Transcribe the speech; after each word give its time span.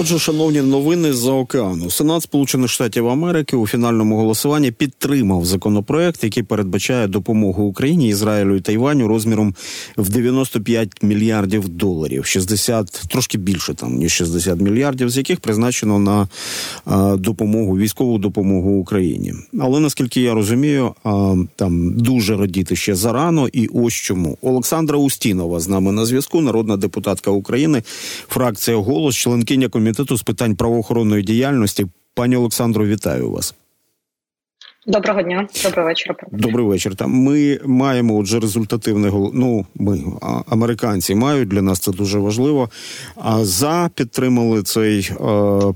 Отже, 0.00 0.18
шановні 0.18 0.62
новини 0.62 1.12
з-за 1.12 1.32
океану, 1.32 1.90
Сенат 1.90 2.22
Сполучених 2.22 2.70
Штатів 2.70 3.08
Америки 3.08 3.56
у 3.56 3.66
фінальному 3.66 4.16
голосуванні 4.16 4.70
підтримав 4.70 5.44
законопроект, 5.44 6.24
який 6.24 6.42
передбачає 6.42 7.06
допомогу 7.06 7.64
Україні, 7.64 8.08
Ізраїлю 8.08 8.56
і 8.56 8.60
Тайваню 8.60 9.08
розміром 9.08 9.54
в 9.96 10.08
95 10.08 11.02
мільярдів 11.02 11.68
доларів, 11.68 12.26
60, 12.26 13.02
трошки 13.08 13.38
більше 13.38 13.74
там 13.74 13.94
ніж 13.94 14.12
60 14.12 14.60
мільярдів, 14.60 15.10
з 15.10 15.16
яких 15.16 15.40
призначено 15.40 15.98
на 15.98 16.28
допомогу 17.16 17.78
військову 17.78 18.18
допомогу 18.18 18.70
Україні. 18.70 19.34
Але 19.60 19.80
наскільки 19.80 20.20
я 20.20 20.34
розумію, 20.34 20.94
там 21.56 21.92
дуже 21.92 22.36
радіти 22.36 22.76
ще 22.76 22.94
зарано, 22.94 23.48
і 23.48 23.68
ось 23.74 23.94
чому. 23.94 24.38
Олександра 24.42 24.98
Устінова 24.98 25.60
з 25.60 25.68
нами 25.68 25.92
на 25.92 26.04
зв'язку, 26.06 26.40
народна 26.40 26.76
депутатка 26.76 27.30
України, 27.30 27.82
фракція 28.28 28.76
голос, 28.76 29.16
членкиня 29.16 29.68
комітету 29.68 29.87
з 30.16 30.22
питань 30.22 30.56
правоохоронної 30.56 31.22
діяльності. 31.22 31.86
Пані 32.14 32.36
Олександро, 32.36 32.86
вітаю 32.86 33.30
вас. 33.30 33.54
Доброго 34.88 35.22
дня, 35.22 35.48
добрий 35.64 35.84
вечір. 35.84 36.14
Добрий 36.32 36.66
вечір. 36.66 36.94
Там 36.94 37.10
ми 37.10 37.60
маємо 37.64 38.16
отже 38.16 38.40
результативне 38.40 39.12
Ну, 39.34 39.66
ми 39.74 40.00
американці 40.48 41.14
мають 41.14 41.48
для 41.48 41.62
нас 41.62 41.78
це 41.78 41.92
дуже 41.92 42.18
важливо. 42.18 42.70
А 43.16 43.44
за 43.44 43.90
підтримали 43.94 44.62
цей 44.62 45.10
е, 45.10 45.14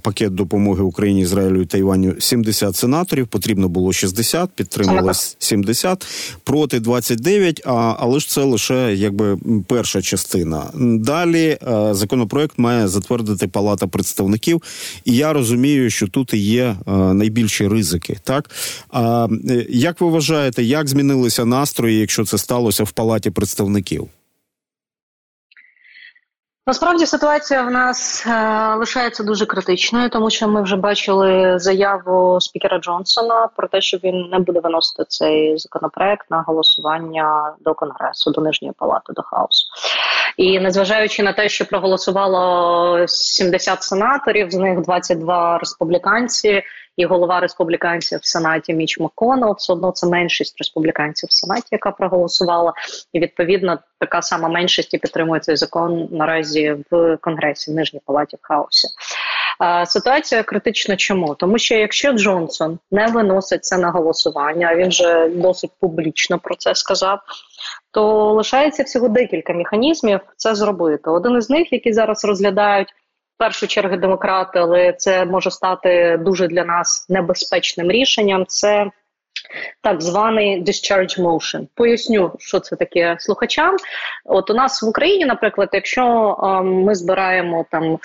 пакет 0.03 0.35
допомоги 0.35 0.83
Україні, 0.83 1.21
Ізраїлю 1.21 1.63
і 1.63 1.67
Тайваню 1.67 2.15
70 2.21 2.77
сенаторів. 2.77 3.27
Потрібно 3.27 3.69
було 3.69 3.93
60, 3.93 4.51
підтримали 4.51 5.13
70, 5.39 6.07
проти 6.45 6.81
29, 6.81 7.63
А 7.67 7.97
але 7.99 8.21
ж 8.21 8.29
це 8.29 8.43
лише 8.43 8.95
якби 8.95 9.39
перша 9.67 10.03
частина. 10.03 10.65
Далі 10.81 11.59
е, 11.63 11.95
законопроект 11.95 12.59
має 12.59 12.89
затвердити 12.89 13.49
Палата 13.49 13.87
представників, 13.87 14.63
і 15.05 15.17
я 15.17 15.33
розумію, 15.33 15.91
що 15.91 16.09
тут 16.09 16.35
і 16.35 16.39
є 16.39 16.77
е, 16.87 16.93
найбільші 16.93 17.69
ризики. 17.69 18.17
Так 18.25 18.51
а 19.03 19.29
е, 19.51 19.67
як 19.69 20.01
ви 20.01 20.09
вважаєте, 20.11 20.63
як 20.63 20.89
змінилися 20.89 21.45
настрої, 21.45 21.99
якщо 21.99 22.25
це 22.25 22.39
сталося 22.39 22.85
в 22.85 22.93
палаті 22.93 23.31
представників? 23.31 24.09
Насправді 26.67 27.07
ситуація 27.07 27.63
в 27.63 27.71
нас 27.71 28.27
е, 28.27 28.75
лишається 28.75 29.25
дуже 29.25 29.47
критичною, 29.47 30.11
тому 30.11 30.31
що 30.31 30.49
ми 30.49 30.63
вже 30.63 30.77
бачили 30.77 31.59
заяву 31.59 32.41
спікера 32.41 32.79
Джонсона 32.79 33.49
про 33.57 33.69
те, 33.69 33.81
що 33.81 33.97
він 34.05 34.29
не 34.33 34.39
буде 34.39 34.61
виносити 34.61 35.05
цей 35.09 35.59
законопроект 35.59 36.31
на 36.31 36.43
голосування 36.43 37.53
до 37.61 37.75
конгресу, 37.75 38.31
до 38.31 38.41
нижньої 38.41 38.75
палати, 38.79 39.13
до 39.13 39.23
хаосу. 39.23 39.67
І 40.37 40.61
незважаючи 40.61 41.23
на 41.23 41.33
те, 41.33 41.49
що 41.49 41.65
проголосувало 41.67 43.05
70 43.09 43.83
сенаторів, 43.83 44.51
з 44.51 44.55
них 44.55 44.81
22 44.81 45.59
республіканці 45.59 46.63
і 46.97 47.05
голова 47.05 47.41
республіканців 47.41 48.19
в 48.23 48.27
сенаті 48.27 48.75
Міч 48.75 48.99
Маконел, 48.99 49.55
все 49.59 49.73
одно 49.73 49.93
це 49.93 50.07
меншість 50.07 50.59
республіканців 50.59 51.29
в 51.29 51.33
сенаті, 51.33 51.69
яка 51.71 51.91
проголосувала, 51.91 52.73
і 53.13 53.21
відповідно 53.21 53.79
така 53.99 54.23
сама 54.23 54.49
меншість 54.49 54.95
і 54.95 54.99
підтримує 54.99 55.41
цей 55.41 55.57
закон 55.57 56.09
наразі 56.11 56.77
в 56.91 57.17
конгресі 57.17 57.71
в 57.71 57.75
нижній 57.75 58.01
палаті 58.07 58.37
в 58.37 58.47
хаосі. 58.47 58.89
Ситуація 59.87 60.43
критична. 60.43 60.97
Чому 60.97 61.35
тому, 61.35 61.59
що 61.59 61.75
якщо 61.75 62.13
Джонсон 62.13 62.79
не 62.91 63.07
виносить 63.07 63.65
це 63.65 63.79
на 63.79 63.91
голосування, 63.91 64.75
він 64.77 64.89
вже 64.89 65.29
досить 65.29 65.71
публічно 65.81 66.39
про 66.39 66.55
це 66.55 66.75
сказав, 66.75 67.21
то 67.91 68.33
лишається 68.33 68.83
всього 68.83 69.09
декілька 69.09 69.53
механізмів 69.53 70.21
це 70.37 70.55
зробити. 70.55 71.11
Один 71.11 71.37
із 71.37 71.51
них, 71.51 71.73
який 71.73 71.93
зараз 71.93 72.25
розглядають 72.25 72.89
в 72.89 73.39
першу 73.39 73.67
чергу 73.67 73.97
демократи, 73.97 74.59
але 74.59 74.93
це 74.93 75.25
може 75.25 75.51
стати 75.51 76.17
дуже 76.21 76.49
для 76.49 76.65
нас 76.65 77.07
небезпечним 77.09 77.91
рішенням. 77.91 78.47
Це 78.47 78.91
так 79.81 80.03
званий 80.03 80.65
discharge 80.65 81.21
motion. 81.21 81.67
Поясню, 81.75 82.33
що 82.39 82.61
це 82.61 82.77
таке 82.77 83.17
слухачам. 83.19 83.77
От 84.25 84.51
у 84.51 84.55
нас 84.55 84.83
в 84.83 84.89
Україні, 84.89 85.25
наприклад, 85.25 85.69
якщо 85.73 86.37
е, 86.43 86.63
ми 86.63 86.95
збираємо 86.95 87.67
там 87.71 87.99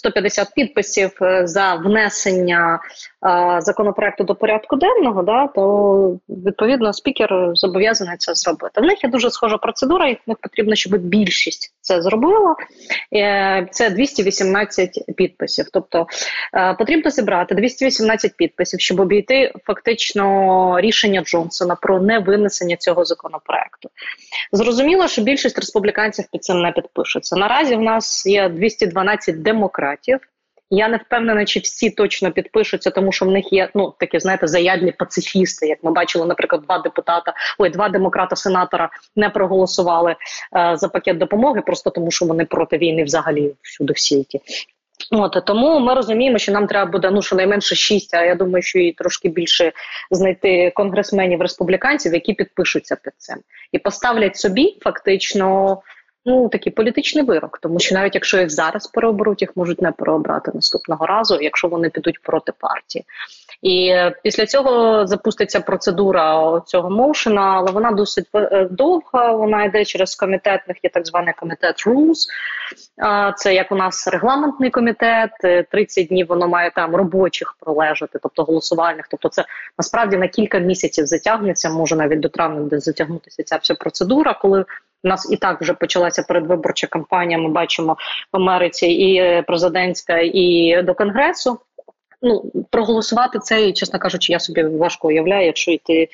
150 0.00 0.48
підписів 0.54 1.10
е, 1.22 1.46
за 1.46 1.74
внесення 1.74 2.80
а, 3.20 3.60
законопроекту 3.60 4.24
до 4.24 4.34
порядку 4.34 4.76
денного, 4.76 5.22
да 5.22 5.46
то 5.46 6.18
відповідно 6.28 6.92
спікер 6.92 7.50
зобов'язаний 7.54 8.16
це 8.18 8.34
зробити. 8.34 8.80
В 8.80 8.84
них 8.84 9.04
є 9.04 9.10
дуже 9.10 9.30
схожа 9.30 9.56
процедура, 9.56 10.08
і 10.08 10.14
в 10.14 10.20
них 10.26 10.36
потрібно, 10.42 10.74
щоб 10.74 10.96
більшість 10.96 11.74
це 11.80 12.02
зробила. 12.02 12.56
Е, 13.14 13.68
це 13.70 13.90
218 13.90 14.90
підписів. 15.16 15.66
Тобто 15.72 16.06
е, 16.54 16.74
потрібно 16.74 17.10
зібрати 17.10 17.54
218 17.54 18.36
підписів, 18.36 18.80
щоб 18.80 19.00
обійти 19.00 19.52
фактично 19.64 20.76
рішення 20.80 21.22
Джонсона 21.22 21.74
про 21.74 22.00
невинесення 22.00 22.76
цього 22.76 23.04
законопроекту. 23.04 23.88
Зрозуміло, 24.52 25.08
що 25.08 25.22
більшість 25.22 25.58
республіканців 25.58 26.24
під 26.32 26.44
цим 26.44 26.62
не 26.62 26.72
підпишуться. 26.72 27.36
Наразі 27.36 27.76
в 27.76 27.80
нас 27.82 28.26
є 28.26 28.48
212 28.48 29.42
демократів. 29.42 29.89
Я 30.72 30.88
не 30.88 30.96
впевнена, 30.96 31.44
чи 31.44 31.60
всі 31.60 31.90
точно 31.90 32.32
підпишуться, 32.32 32.90
тому 32.90 33.12
що 33.12 33.24
в 33.24 33.30
них 33.30 33.52
є 33.52 33.70
ну 33.74 33.94
такі, 33.98 34.18
знаєте, 34.18 34.46
заядлі 34.46 34.92
пацифісти. 34.92 35.66
Як 35.66 35.78
ми 35.84 35.92
бачили, 35.92 36.26
наприклад, 36.26 36.62
два 36.62 36.78
депутата, 36.78 37.34
ой, 37.58 37.70
два 37.70 37.88
демократа-сенатора 37.88 38.90
не 39.16 39.30
проголосували 39.30 40.16
е, 40.56 40.76
за 40.76 40.88
пакет 40.88 41.18
допомоги, 41.18 41.60
просто 41.60 41.90
тому 41.90 42.10
що 42.10 42.26
вони 42.26 42.44
проти 42.44 42.78
війни 42.78 43.04
взагалі 43.04 43.54
всюди 43.62 43.92
в 43.92 43.98
світі. 43.98 44.40
От 45.10 45.42
тому 45.46 45.80
ми 45.80 45.94
розуміємо, 45.94 46.38
що 46.38 46.52
нам 46.52 46.66
треба 46.66 46.90
буде 46.90 47.10
ну 47.10 47.22
щонайменше 47.22 47.74
шість, 47.74 48.14
а 48.14 48.24
я 48.24 48.34
думаю, 48.34 48.62
що 48.62 48.78
і 48.78 48.92
трошки 48.92 49.28
більше 49.28 49.72
знайти 50.10 50.72
конгресменів 50.74 51.40
республіканців, 51.40 52.14
які 52.14 52.32
підпишуться 52.32 52.96
під 52.96 53.12
цим 53.18 53.36
і 53.72 53.78
поставлять 53.78 54.36
собі 54.36 54.78
фактично 54.80 55.78
ну 56.24 56.48
такий 56.48 56.72
політичний 56.72 57.24
вирок, 57.24 57.58
тому 57.62 57.78
що 57.78 57.94
навіть 57.94 58.14
якщо 58.14 58.38
їх 58.38 58.50
зараз 58.50 58.86
переоберуть, 58.86 59.42
їх 59.42 59.56
можуть 59.56 59.82
не 59.82 59.92
переобрати 59.92 60.50
наступного 60.54 61.06
разу, 61.06 61.38
якщо 61.40 61.68
вони 61.68 61.90
підуть 61.90 62.22
проти 62.22 62.52
партії. 62.58 63.04
І 63.62 63.94
після 64.22 64.46
цього 64.46 65.06
запуститься 65.06 65.60
процедура 65.60 66.60
цього 66.66 66.90
моушена, 66.90 67.42
але 67.42 67.72
вона 67.72 67.90
досить 67.90 68.26
е, 68.34 68.68
довга. 68.70 69.32
Вона 69.32 69.64
йде 69.64 69.84
через 69.84 70.14
комітетних, 70.14 70.76
є 70.82 70.90
так 70.90 71.06
званий 71.06 71.34
комітет 71.34 71.86
Rules. 71.86 72.26
Це 73.36 73.54
як 73.54 73.72
у 73.72 73.76
нас 73.76 74.08
регламентний 74.08 74.70
комітет. 74.70 75.30
30 75.70 76.08
днів 76.08 76.26
воно 76.26 76.48
має 76.48 76.70
там 76.70 76.96
робочих 76.96 77.56
пролежати, 77.60 78.18
тобто 78.22 78.44
голосувальних. 78.44 79.06
Тобто, 79.10 79.28
це 79.28 79.44
насправді 79.78 80.16
на 80.16 80.28
кілька 80.28 80.58
місяців 80.58 81.06
затягнеться, 81.06 81.70
може 81.70 81.96
навіть 81.96 82.20
до 82.20 82.28
травня 82.28 82.60
буде 82.60 82.80
затягнутися 82.80 83.42
ця 83.42 83.56
вся 83.56 83.74
процедура, 83.74 84.34
коли. 84.34 84.64
У 85.04 85.08
нас 85.08 85.32
і 85.32 85.36
так 85.36 85.60
вже 85.60 85.74
почалася 85.74 86.22
передвиборча 86.22 86.86
кампанія. 86.86 87.38
Ми 87.38 87.48
бачимо 87.48 87.96
в 88.32 88.36
Америці 88.36 88.86
і 88.86 89.42
президентська, 89.42 90.18
і 90.18 90.76
до 90.82 90.94
конгресу 90.94 91.58
ну 92.22 92.52
проголосувати 92.70 93.38
це, 93.38 93.72
чесно 93.72 93.98
кажучи, 93.98 94.32
я 94.32 94.40
собі 94.40 94.62
важко 94.62 95.08
уявляю, 95.08 95.46
якщо 95.46 95.70
йти 95.70 96.08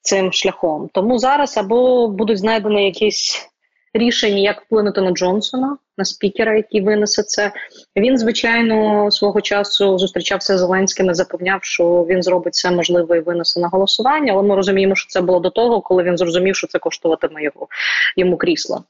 цим 0.00 0.32
шляхом. 0.32 0.88
Тому 0.92 1.18
зараз 1.18 1.58
або 1.58 2.08
будуть 2.08 2.38
знайдені 2.38 2.84
якісь 2.84 3.50
рішення, 3.98 4.38
як 4.38 4.62
вплинути 4.62 5.00
на 5.00 5.10
Джонсона, 5.10 5.76
на 5.98 6.04
спікера, 6.04 6.56
який 6.56 6.80
винесе 6.80 7.22
це. 7.22 7.52
Він, 7.96 8.18
звичайно, 8.18 9.10
свого 9.10 9.40
часу 9.40 9.98
зустрічався 9.98 10.56
з 10.56 10.60
Зеленським 10.60 11.10
і 11.10 11.14
запевняв, 11.14 11.58
що 11.62 12.06
він 12.10 12.22
зробить 12.22 12.54
все 12.54 12.70
можливе 12.70 13.18
і 13.18 13.20
винесе 13.20 13.60
на 13.60 13.68
голосування. 13.68 14.32
Але 14.32 14.42
ми 14.42 14.54
розуміємо, 14.54 14.94
що 14.94 15.08
це 15.08 15.20
було 15.20 15.40
до 15.40 15.50
того, 15.50 15.80
коли 15.80 16.02
він 16.02 16.18
зрозумів, 16.18 16.56
що 16.56 16.66
це 16.66 16.78
коштуватиме 16.78 17.42
його 17.42 17.68
йому 18.16 18.36
крісло. 18.36 18.84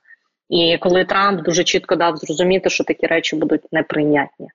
І 0.48 0.78
коли 0.80 1.04
Трамп 1.04 1.42
дуже 1.42 1.64
чітко 1.64 1.96
дав 1.96 2.16
зрозуміти, 2.16 2.70
що 2.70 2.84
такі 2.84 3.06
речі 3.06 3.36
будуть 3.36 3.72
неприйнятні, 3.72 4.48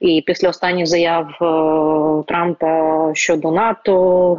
і 0.00 0.22
після 0.26 0.48
останніх 0.48 0.86
заяв 0.86 1.26
е, 1.26 2.24
Трампа 2.26 3.10
щодо 3.14 3.50
НАТО, 3.50 4.36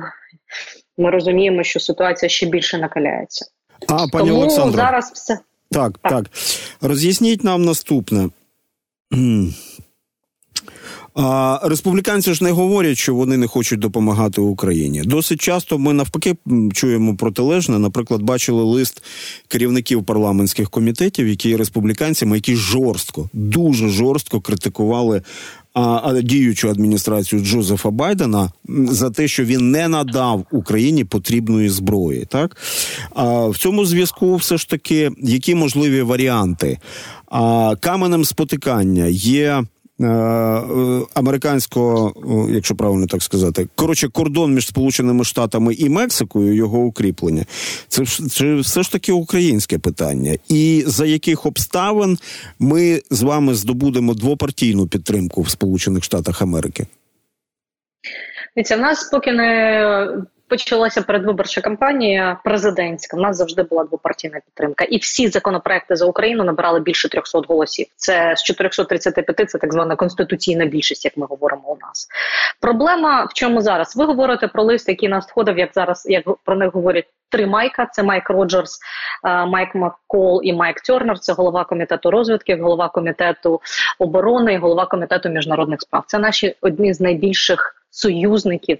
ми 0.97 1.09
розуміємо, 1.09 1.63
що 1.63 1.79
ситуація 1.79 2.29
ще 2.29 2.45
більше 2.45 2.77
накаляється. 2.77 3.45
А 3.87 4.07
пані 4.07 4.29
Тому 4.29 4.39
Олександро, 4.39 4.81
зараз 4.81 5.11
все 5.11 5.37
так, 5.71 5.97
так, 5.97 6.11
так. 6.11 6.29
роз'ясніть 6.81 7.43
нам 7.43 7.65
наступне. 7.65 8.29
А 11.15 11.59
республіканці 11.63 12.33
ж 12.33 12.43
не 12.43 12.51
говорять, 12.51 12.97
що 12.97 13.15
вони 13.15 13.37
не 13.37 13.47
хочуть 13.47 13.79
допомагати 13.79 14.41
Україні. 14.41 15.01
Досить 15.01 15.41
часто 15.41 15.77
ми 15.77 15.93
навпаки 15.93 16.35
чуємо 16.73 17.15
протилежне. 17.15 17.79
Наприклад, 17.79 18.21
бачили 18.21 18.63
лист 18.63 19.03
керівників 19.47 20.03
парламентських 20.03 20.69
комітетів, 20.69 21.27
які 21.27 21.55
республіканцями, 21.55 22.37
які 22.37 22.55
жорстко, 22.55 23.29
дуже 23.33 23.89
жорстко 23.89 24.41
критикували. 24.41 25.21
Діючу 26.23 26.69
адміністрацію 26.69 27.45
Джозефа 27.45 27.89
Байдена 27.89 28.51
за 28.89 29.09
те, 29.09 29.27
що 29.27 29.43
він 29.43 29.71
не 29.71 29.87
надав 29.87 30.45
Україні 30.51 31.03
потрібної 31.03 31.69
зброї, 31.69 32.25
так 32.25 32.57
а 33.15 33.45
в 33.47 33.57
цьому 33.57 33.85
зв'язку, 33.85 34.35
все 34.35 34.57
ж 34.57 34.69
таки, 34.69 35.11
які 35.17 35.55
можливі 35.55 36.01
варіанти? 36.01 36.77
А 37.31 37.75
каменем 37.79 38.25
спотикання 38.25 39.05
є 39.05 39.63
американського, 41.13 42.13
якщо 42.51 42.75
правильно 42.75 43.07
так 43.07 43.23
сказати, 43.23 43.67
коротше, 43.75 44.09
кордон 44.09 44.53
між 44.53 44.67
Сполученими 44.67 45.23
Штатами 45.23 45.73
і 45.73 45.89
Мексикою, 45.89 46.53
його 46.53 46.79
укріплення, 46.79 47.45
це 47.87 48.05
це 48.05 48.55
все 48.55 48.83
ж 48.83 48.91
таки 48.91 49.11
українське 49.11 49.79
питання. 49.79 50.37
І 50.47 50.83
за 50.87 51.05
яких 51.05 51.45
обставин 51.45 52.17
ми 52.59 53.01
з 53.11 53.21
вами 53.21 53.53
здобудемо 53.53 54.13
двопартійну 54.13 54.87
підтримку 54.87 55.41
в 55.41 55.49
Сполучених 55.49 56.03
Штатах 56.03 56.41
Америки? 56.41 56.87
Дивіться, 58.55 58.77
в 58.77 58.79
нас 58.79 59.09
поки 59.11 59.31
не 59.31 60.23
почалася 60.49 61.01
передвиборча 61.01 61.61
кампанія 61.61 62.39
президентська. 62.43 63.17
У 63.17 63.19
нас 63.19 63.37
завжди 63.37 63.63
була 63.63 63.83
двопартійна 63.83 64.39
підтримка, 64.45 64.85
і 64.85 64.97
всі 64.97 65.27
законопроекти 65.27 65.95
за 65.95 66.05
Україну 66.05 66.43
набирали 66.43 66.79
більше 66.79 67.09
300 67.09 67.41
голосів. 67.47 67.87
Це 67.95 68.33
з 68.37 68.43
435– 68.43 69.49
це 69.51 69.57
так 69.57 69.73
звана 69.73 69.95
конституційна 69.95 70.65
більшість, 70.65 71.05
як 71.05 71.17
ми 71.17 71.25
говоримо 71.25 71.63
у 71.65 71.77
нас. 71.87 72.07
Проблема 72.61 73.25
в 73.25 73.33
чому 73.33 73.61
зараз? 73.61 73.95
Ви 73.95 74.05
говорите 74.05 74.47
про 74.47 74.63
лист, 74.63 74.89
який 74.89 75.09
нас 75.09 75.27
входив, 75.29 75.57
як 75.57 75.69
зараз 75.73 76.05
як 76.09 76.23
про 76.45 76.55
них 76.55 76.73
говорять. 76.73 77.05
Три 77.31 77.47
Майка: 77.47 77.85
це 77.85 78.03
Майк 78.03 78.29
Роджерс, 78.29 78.79
е, 79.23 79.45
Майк 79.45 79.75
Маккол 79.75 80.41
і 80.43 80.53
Майк 80.53 80.81
Тернер. 80.81 81.19
Це 81.19 81.33
голова 81.33 81.63
комітету 81.63 82.11
розвитки, 82.11 82.55
голова 82.55 82.89
комітету 82.89 83.61
оборони, 83.99 84.53
і 84.53 84.57
голова 84.57 84.85
комітету 84.85 85.29
міжнародних 85.29 85.81
справ. 85.81 86.03
Це 86.07 86.19
наші 86.19 86.55
одні 86.61 86.93
з 86.93 87.01
найбільших 87.01 87.78
союзників 87.91 88.79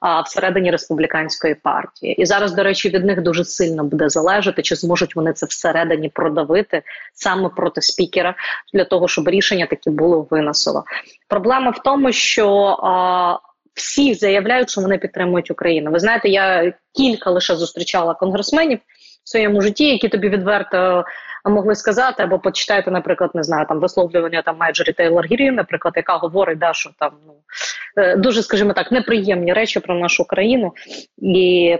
а, 0.00 0.20
всередині 0.20 0.70
республіканської 0.70 1.54
партії. 1.54 2.14
І 2.22 2.26
зараз, 2.26 2.52
до 2.52 2.62
речі, 2.62 2.88
від 2.88 3.04
них 3.04 3.22
дуже 3.22 3.44
сильно 3.44 3.84
буде 3.84 4.08
залежати, 4.08 4.62
чи 4.62 4.76
зможуть 4.76 5.16
вони 5.16 5.32
це 5.32 5.46
всередині 5.46 6.08
продавити 6.08 6.82
саме 7.14 7.48
проти 7.48 7.82
спікера 7.82 8.34
для 8.74 8.84
того, 8.84 9.08
щоб 9.08 9.28
рішення 9.28 9.66
таки 9.66 9.90
було 9.90 10.26
виносило. 10.30 10.84
Проблема 11.28 11.70
в 11.70 11.82
тому, 11.82 12.12
що 12.12 12.48
а, 12.82 13.38
всі 13.74 14.14
заявляють, 14.14 14.70
що 14.70 14.80
вони 14.80 14.98
підтримують 14.98 15.50
Україну. 15.50 15.90
Ви 15.90 15.98
знаєте, 15.98 16.28
я 16.28 16.72
кілька 16.96 17.30
лише 17.30 17.56
зустрічала 17.56 18.14
конгресменів 18.14 18.78
в 19.24 19.28
своєму 19.28 19.60
житті, 19.60 19.88
які 19.88 20.08
тобі 20.08 20.28
відверто 20.28 21.04
могли 21.44 21.74
сказати, 21.74 22.22
або 22.22 22.38
почитайте, 22.38 22.90
наприклад, 22.90 23.30
не 23.34 23.42
знаю, 23.42 23.66
там 23.68 23.80
висловлювання 23.80 24.42
там 24.42 24.56
Майджорі 24.56 24.92
Тейлор 24.92 25.26
Гірі, 25.26 25.50
наприклад, 25.50 25.94
яка 25.96 26.16
говорить, 26.16 26.58
да, 26.58 26.72
що 26.72 26.90
там 26.98 27.12
ну 27.26 27.34
е, 27.96 28.16
дуже, 28.16 28.42
скажімо 28.42 28.72
так, 28.72 28.92
неприємні 28.92 29.52
речі 29.52 29.80
про 29.80 29.94
нашу 29.94 30.24
країну 30.24 30.72
і. 31.18 31.78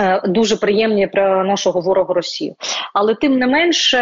Е, 0.00 0.22
дуже 0.24 0.56
приємні 0.56 1.06
про 1.06 1.44
нашого 1.44 1.80
ворога 1.80 2.14
Росію, 2.14 2.54
але 2.94 3.14
тим 3.14 3.38
не 3.38 3.46
менше, 3.46 3.98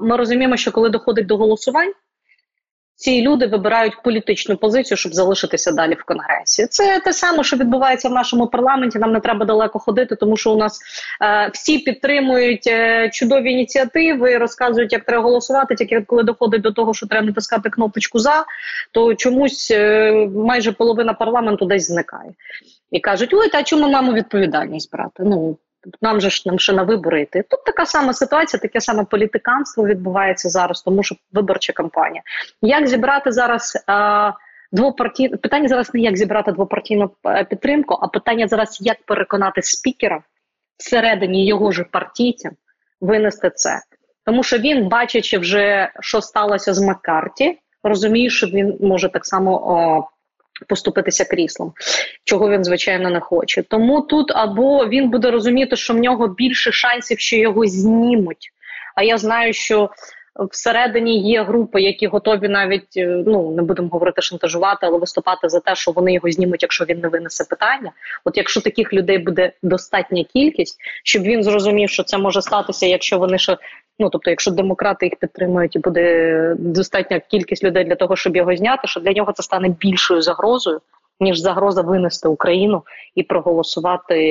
ми 0.00 0.16
розуміємо, 0.16 0.56
що 0.56 0.72
коли 0.72 0.90
доходить 0.90 1.26
до 1.26 1.36
голосувань, 1.36 1.92
ці 2.96 3.22
люди 3.22 3.46
вибирають 3.46 4.02
політичну 4.02 4.56
позицію, 4.56 4.98
щоб 4.98 5.14
залишитися 5.14 5.72
далі 5.72 5.94
в 5.94 6.04
конгресі. 6.04 6.66
Це 6.66 7.00
те 7.00 7.12
саме, 7.12 7.44
що 7.44 7.56
відбувається 7.56 8.08
в 8.08 8.12
нашому 8.12 8.46
парламенті. 8.46 8.98
Нам 8.98 9.12
не 9.12 9.20
треба 9.20 9.44
далеко 9.44 9.78
ходити, 9.78 10.16
тому 10.16 10.36
що 10.36 10.52
у 10.52 10.56
нас 10.56 10.80
е, 11.22 11.50
всі 11.52 11.78
підтримують 11.78 12.66
е, 12.66 13.10
чудові 13.12 13.52
ініціативи, 13.52 14.38
розказують, 14.38 14.92
як 14.92 15.04
треба 15.04 15.22
голосувати. 15.22 15.74
Тільки 15.74 16.00
коли 16.00 16.22
доходить 16.22 16.62
до 16.62 16.72
того, 16.72 16.94
що 16.94 17.06
треба 17.06 17.26
натискати 17.26 17.70
кнопочку 17.70 18.18
за, 18.18 18.44
то 18.92 19.14
чомусь 19.14 19.70
е, 19.70 20.12
майже 20.34 20.72
половина 20.72 21.14
парламенту 21.14 21.64
десь 21.64 21.86
зникає 21.86 22.30
і 22.90 23.00
кажуть: 23.00 23.34
ой, 23.34 23.48
та 23.48 23.62
чому 23.62 23.88
маємо 23.88 24.12
відповідальність 24.12 24.92
брати? 24.92 25.22
Ну 25.26 25.56
нам 26.02 26.20
же 26.20 26.30
ж 26.30 26.42
нам 26.46 26.58
ще 26.58 26.72
на 26.72 26.82
вибори 26.82 27.22
йти. 27.22 27.44
Тут 27.50 27.64
така 27.64 27.86
сама 27.86 28.12
ситуація, 28.12 28.60
таке 28.60 28.80
саме 28.80 29.04
політиканство 29.04 29.86
відбувається 29.86 30.48
зараз, 30.48 30.82
тому 30.82 31.02
що 31.02 31.16
виборча 31.32 31.72
кампанія. 31.72 32.22
Як 32.62 32.86
зібрати 32.86 33.32
зараз 33.32 33.84
а, 33.86 34.32
двопартійну 34.72 35.38
питання 35.38 35.68
зараз 35.68 35.94
не 35.94 36.00
як 36.00 36.16
зібрати 36.16 36.52
двопартійну 36.52 37.10
е, 37.26 37.44
підтримку, 37.44 37.98
а 38.02 38.08
питання 38.08 38.48
зараз 38.48 38.78
як 38.80 39.02
переконати 39.06 39.62
спікера 39.62 40.22
всередині 40.76 41.46
його 41.46 41.72
ж 41.72 41.84
партійцям 41.84 42.52
винести 43.00 43.50
це, 43.54 43.80
тому 44.24 44.42
що 44.42 44.58
він, 44.58 44.88
бачачи 44.88 45.38
вже, 45.38 45.92
що 46.00 46.20
сталося 46.20 46.74
з 46.74 46.80
Маккарті, 46.80 47.58
розуміє, 47.82 48.30
що 48.30 48.46
він 48.46 48.76
може 48.80 49.08
так 49.08 49.26
само. 49.26 49.70
О, 49.70 50.08
поступитися 50.68 51.24
кріслом, 51.24 51.72
чого 52.24 52.50
він 52.50 52.64
звичайно 52.64 53.10
не 53.10 53.20
хоче. 53.20 53.62
Тому 53.62 54.00
тут 54.00 54.32
або 54.34 54.88
він 54.88 55.10
буде 55.10 55.30
розуміти, 55.30 55.76
що 55.76 55.94
в 55.94 55.96
нього 55.96 56.28
більше 56.28 56.72
шансів, 56.72 57.20
що 57.20 57.36
його 57.36 57.66
знімуть. 57.66 58.50
А 58.94 59.02
я 59.02 59.18
знаю, 59.18 59.52
що 59.52 59.90
всередині 60.50 61.30
є 61.30 61.42
групи, 61.42 61.82
які 61.82 62.06
готові 62.06 62.48
навіть 62.48 62.96
е, 62.96 63.22
ну 63.26 63.50
не 63.50 63.62
будемо 63.62 63.88
говорити 63.88 64.22
шантажувати, 64.22 64.86
але 64.86 64.98
виступати 64.98 65.48
за 65.48 65.60
те, 65.60 65.74
що 65.74 65.90
вони 65.90 66.12
його 66.12 66.30
знімуть, 66.30 66.62
якщо 66.62 66.84
він 66.84 67.00
не 67.00 67.08
винесе 67.08 67.44
питання. 67.50 67.92
От 68.24 68.36
якщо 68.36 68.60
таких 68.60 68.92
людей 68.92 69.18
буде 69.18 69.52
достатня 69.62 70.24
кількість, 70.24 70.78
щоб 71.04 71.22
він 71.22 71.42
зрозумів, 71.42 71.90
що 71.90 72.02
це 72.02 72.18
може 72.18 72.42
статися, 72.42 72.86
якщо 72.86 73.18
вони 73.18 73.38
ще 73.38 73.56
Ну 73.98 74.10
тобто, 74.10 74.30
якщо 74.30 74.50
демократи 74.50 75.06
їх 75.06 75.16
підтримують 75.16 75.76
і 75.76 75.78
буде 75.78 76.56
достатня 76.58 77.20
кількість 77.20 77.64
людей 77.64 77.84
для 77.84 77.94
того, 77.94 78.16
щоб 78.16 78.36
його 78.36 78.56
зняти, 78.56 78.88
що 78.88 79.00
для 79.00 79.12
нього 79.12 79.32
це 79.32 79.42
стане 79.42 79.68
більшою 79.68 80.22
загрозою, 80.22 80.80
ніж 81.20 81.38
загроза 81.38 81.82
винести 81.82 82.28
Україну 82.28 82.82
і 83.14 83.22
проголосувати, 83.22 84.22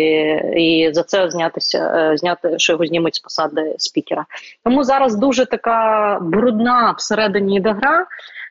і 0.57 0.93
за 0.93 1.03
це 1.03 1.29
знятися, 1.29 1.77
е, 1.95 2.17
зняти, 2.17 2.59
що 2.59 2.73
його 2.73 2.85
знімуть 2.85 3.15
з 3.15 3.19
посади 3.19 3.75
спікера. 3.77 4.25
Тому 4.63 4.83
зараз 4.83 5.15
дуже 5.15 5.45
така 5.45 6.19
брудна 6.21 6.95
всередині 6.97 7.57
йде 7.57 7.71
гра. 7.71 8.05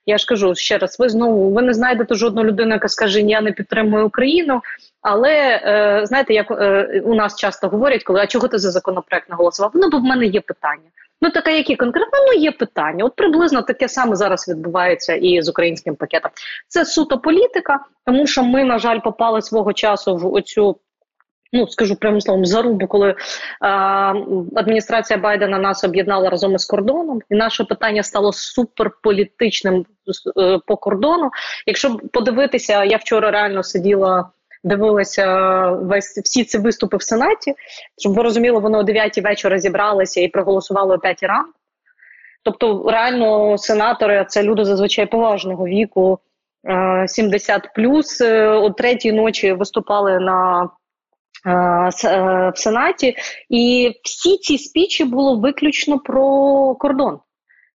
Я 0.06 0.18
ж 0.18 0.26
кажу 0.26 0.54
ще 0.54 0.78
раз: 0.78 0.96
ви 0.98 1.08
знову 1.08 1.50
ви 1.50 1.62
не 1.62 1.74
знайдете 1.74 2.14
жодну 2.14 2.44
людину, 2.44 2.72
яка 2.72 2.88
скаже 2.88 3.20
Я 3.20 3.40
не 3.40 3.52
підтримую 3.52 4.06
Україну. 4.06 4.60
Але 5.02 5.60
е, 5.64 6.00
знаєте, 6.06 6.34
як 6.34 6.50
е, 6.50 7.02
у 7.04 7.14
нас 7.14 7.36
часто 7.36 7.68
говорять, 7.68 8.04
коли 8.04 8.20
а 8.20 8.26
чого 8.26 8.48
ти 8.48 8.58
за 8.58 8.70
законопроект 8.70 9.28
не 9.28 9.36
голосував? 9.36 9.70
Ну 9.74 9.88
бо 9.90 9.98
в 9.98 10.02
мене 10.02 10.26
є 10.26 10.40
питання. 10.40 10.90
Ну 11.22 11.30
таке, 11.30 11.56
які 11.56 11.76
конкретно 11.76 12.18
ну 12.26 12.40
є 12.40 12.52
питання. 12.52 13.04
От 13.04 13.16
приблизно 13.16 13.62
таке 13.62 13.88
саме 13.88 14.16
зараз 14.16 14.48
відбувається 14.48 15.14
і 15.14 15.42
з 15.42 15.48
українським 15.48 15.94
пакетом. 15.94 16.30
Це 16.68 16.84
суто 16.84 17.18
політика, 17.18 17.80
тому 18.06 18.26
що 18.26 18.42
ми, 18.42 18.64
на 18.64 18.78
жаль, 18.78 19.00
попали 19.00 19.42
свого 19.42 19.72
часу 19.72 20.16
в 20.16 20.34
оцю. 20.34 20.76
Ну, 21.54 21.68
скажу 21.68 21.96
прямо 21.96 22.20
словом, 22.20 22.46
зарубу, 22.46 22.86
коли 22.86 23.10
е, 23.10 23.16
адміністрація 24.56 25.18
Байдена 25.18 25.58
нас 25.58 25.84
об'єднала 25.84 26.30
разом 26.30 26.54
із 26.54 26.64
кордоном, 26.64 27.20
і 27.30 27.34
наше 27.34 27.64
питання 27.64 28.02
стало 28.02 28.32
суперполітичним 28.32 29.86
е, 30.36 30.58
по 30.66 30.76
кордону. 30.76 31.30
Якщо 31.66 31.96
подивитися, 32.12 32.84
я 32.84 32.96
вчора 32.96 33.30
реально 33.30 33.62
сиділа 33.62 34.30
дивилася 34.64 35.66
весь 35.70 36.18
всі 36.24 36.44
ці 36.44 36.58
виступи 36.58 36.96
в 36.96 37.02
сенаті, 37.02 37.54
щоб 37.98 38.14
ви 38.14 38.22
розуміли, 38.22 38.60
вони 38.60 38.78
о 38.78 38.82
9 38.82 39.18
вечора 39.18 39.58
зібралися 39.58 40.20
і 40.20 40.28
проголосували 40.28 40.94
о 40.94 40.98
5 40.98 41.22
ранку. 41.22 41.52
Тобто, 42.44 42.90
реально, 42.90 43.58
сенатори 43.58 44.26
це 44.28 44.42
люди 44.42 44.64
зазвичай 44.64 45.06
поважного 45.06 45.66
віку, 45.66 46.18
70 47.06 47.64
е, 47.64 47.70
плюс 47.74 48.20
е, 48.20 48.48
о 48.48 48.70
третій 48.70 49.12
ночі 49.12 49.52
виступали 49.52 50.18
на 50.18 50.70
е, 51.46 52.50
в 52.54 52.58
Сенаті, 52.58 53.16
і 53.48 53.92
всі 54.04 54.38
ці 54.38 54.58
спічі 54.58 55.04
було 55.04 55.36
виключно 55.36 55.98
про 55.98 56.74
кордон. 56.74 57.18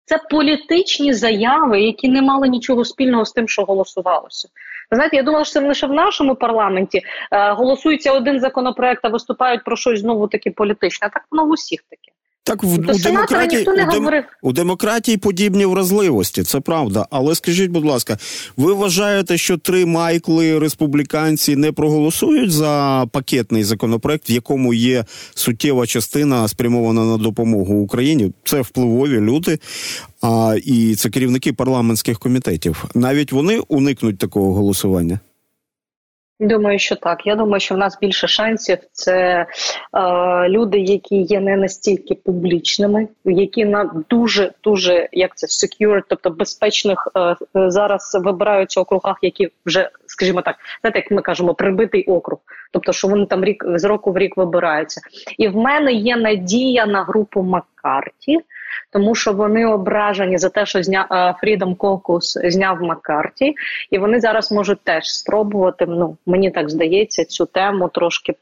Це 0.08 0.18
політичні 0.30 1.14
заяви, 1.14 1.82
які 1.82 2.10
не 2.10 2.22
мали 2.22 2.48
нічого 2.48 2.86
спільного 2.86 3.26
з 3.26 3.32
тим, 3.32 3.48
що 3.48 3.64
голосувалося. 3.64 4.50
Знаєте, 4.92 5.16
я 5.16 5.24
думала, 5.24 5.46
що 5.46 5.54
це 5.54 5.68
лише 5.68 5.88
в 5.88 5.94
нашому 5.94 6.36
парламенті 6.36 7.02
е, 7.32 7.52
голосується 7.52 8.12
один 8.14 8.40
законопроект, 8.40 9.06
а 9.06 9.10
виступають 9.10 9.64
про 9.64 9.76
щось 9.76 10.00
знову 10.00 10.28
таке 10.28 10.52
політичне. 10.52 11.10
Так 11.14 11.26
воно 11.32 11.46
в 11.46 11.50
усіх 11.50 11.82
таке. 11.90 12.12
Так 12.48 12.64
в 12.64 12.74
у 12.74 12.78
демократії 12.78 13.66
у, 13.66 13.92
дем, 13.92 14.10
у 14.42 14.52
демократії 14.52 15.18
подібні 15.18 15.66
вразливості, 15.66 16.44
це 16.44 16.60
правда. 16.60 17.08
Але 17.12 17.36
скажіть, 17.36 17.72
будь 17.72 17.86
ласка, 17.86 18.18
ви 18.58 18.74
вважаєте, 18.74 19.38
що 19.38 19.58
три 19.58 19.86
майкли 19.86 20.60
республіканці 20.60 21.56
не 21.56 21.72
проголосують 21.72 22.52
за 22.52 23.06
пакетний 23.12 23.64
законопроект, 23.64 24.30
в 24.30 24.32
якому 24.32 24.74
є 24.74 25.06
суттєва 25.36 25.88
частина 25.88 26.48
спрямована 26.48 27.06
на 27.06 27.18
допомогу 27.18 27.76
Україні? 27.76 28.32
Це 28.44 28.62
впливові 28.62 29.20
люди, 29.20 29.60
а 30.22 30.56
і 30.66 30.96
це 30.96 31.10
керівники 31.10 31.54
парламентських 31.54 32.20
комітетів. 32.20 32.86
Навіть 32.96 33.32
вони 33.32 33.60
уникнуть 33.68 34.18
такого 34.18 34.54
голосування. 34.54 35.20
Думаю, 36.40 36.80
що 36.80 36.96
так. 36.96 37.28
Я 37.28 37.36
думаю, 37.36 37.60
що 37.60 37.76
в 37.76 37.78
нас 37.78 38.00
більше 38.00 38.28
шансів. 38.28 38.78
Це 38.92 39.16
е, 39.16 40.50
люди, 40.50 40.80
які 40.80 41.16
є 41.16 41.40
не 41.40 41.58
настільки 41.58 42.16
публічними, 42.16 43.08
які 43.26 43.66
на 43.66 44.04
дуже 44.10 44.52
дуже 44.64 45.10
як 45.12 45.38
це 45.38 45.48
secure, 45.48 46.02
тобто 46.10 46.30
безпечних 46.30 47.08
е, 47.18 47.36
зараз 47.70 48.18
вибираються 48.24 48.82
округах, 48.82 49.18
які 49.22 49.50
вже, 49.66 49.90
скажімо 50.06 50.42
так, 50.42 50.56
знаєте, 50.82 51.00
як 51.00 51.12
ми 51.12 51.22
кажемо, 51.22 51.54
прибитий 51.54 52.04
округ, 52.04 52.40
тобто, 52.72 52.94
що 52.94 53.08
вони 53.08 53.26
там 53.26 53.44
рік 53.44 53.64
з 53.76 53.84
року 53.84 54.12
в 54.12 54.18
рік 54.18 54.38
вибираються. 54.38 55.02
І 55.38 55.48
в 55.48 55.56
мене 55.56 55.94
є 55.94 56.18
надія 56.18 56.86
на 56.86 57.04
групу 57.04 57.42
Маккарті. 57.42 58.40
Тому 58.92 59.16
що 59.16 59.34
вони 59.34 59.66
ображені 59.66 60.38
за 60.38 60.50
те, 60.50 60.66
що 60.66 60.84
зня 60.84 61.08
е, 61.12 61.16
Freedom 61.16 61.76
Caucus 61.76 62.50
зняв 62.52 62.82
Маккарті, 62.82 63.56
і 63.92 63.98
вони 63.98 64.20
зараз 64.20 64.52
можуть 64.52 64.82
теж 64.84 65.04
спробувати. 65.04 65.86
Ну 65.88 66.18
мені 66.26 66.52
так 66.52 66.70
здається, 66.70 67.26
цю 67.26 67.46
тему 67.46 67.90
трошки 67.94 68.34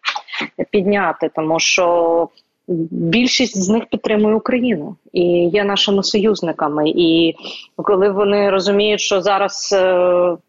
підняти, 0.71 1.29
тому 1.35 1.59
що 1.59 2.29
більшість 2.67 3.63
з 3.63 3.69
них 3.69 3.85
підтримує 3.85 4.35
Україну 4.35 4.95
і 5.13 5.21
є 5.53 5.63
нашими 5.63 6.03
союзниками. 6.03 6.89
І 6.89 7.35
коли 7.75 8.09
вони 8.09 8.49
розуміють, 8.49 9.01
що 9.01 9.21
зараз 9.21 9.75
е, 9.77 9.93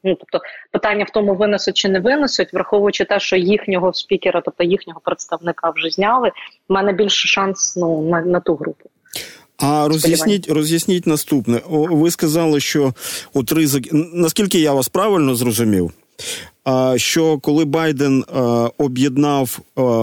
ну 0.04 0.14
тобто 0.14 0.40
питання 0.72 1.04
в 1.04 1.10
тому, 1.10 1.34
винесуть 1.34 1.76
чи 1.76 1.88
не 1.88 2.00
винесуть, 2.00 2.52
враховуючи 2.52 3.04
те, 3.04 3.20
що 3.20 3.36
їхнього 3.36 3.92
спікера, 3.92 4.40
тобто 4.44 4.64
їхнього 4.64 5.00
представника, 5.04 5.70
вже 5.70 5.90
зняли, 5.90 6.32
в 6.68 6.72
мене 6.72 6.92
більше 6.92 7.28
шанс 7.28 7.76
ну 7.76 8.02
на, 8.02 8.20
на 8.20 8.40
ту 8.40 8.54
групу. 8.54 8.90
А 9.58 9.88
роз'ясніть 9.88 10.50
роз'ясніть 10.50 11.06
наступне. 11.06 11.60
О, 11.70 11.86
ви 11.96 12.10
сказали, 12.10 12.60
що 12.60 12.94
от 13.34 13.52
ризик, 13.52 13.88
наскільки 13.92 14.58
я 14.58 14.72
вас 14.72 14.88
правильно 14.88 15.34
зрозумів, 15.34 15.90
що 16.96 17.38
коли 17.38 17.64
Байден 17.64 18.24
об'єднав 18.78 19.58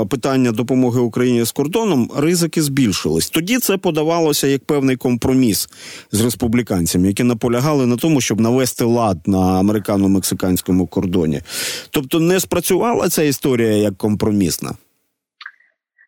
питання 0.10 0.52
допомоги 0.52 1.00
Україні 1.00 1.44
з 1.44 1.52
кордоном, 1.52 2.12
ризики 2.16 2.62
збільшились. 2.62 3.30
Тоді 3.30 3.60
це 3.60 3.78
подавалося 3.78 4.48
як 4.48 4.66
певний 4.66 4.96
компроміс 4.96 5.70
з 6.12 6.22
республіканцями, 6.22 7.08
які 7.08 7.24
наполягали 7.24 7.86
на 7.86 7.98
тому, 7.98 8.22
щоб 8.22 8.42
навести 8.42 8.84
лад 8.84 9.20
на 9.26 9.38
американо-мексиканському 9.38 10.88
кордоні. 10.88 11.42
Тобто 11.90 12.20
не 12.20 12.40
спрацювала 12.40 13.10
ця 13.10 13.24
історія 13.24 13.72
як 13.72 13.98
компромісна. 13.98 14.74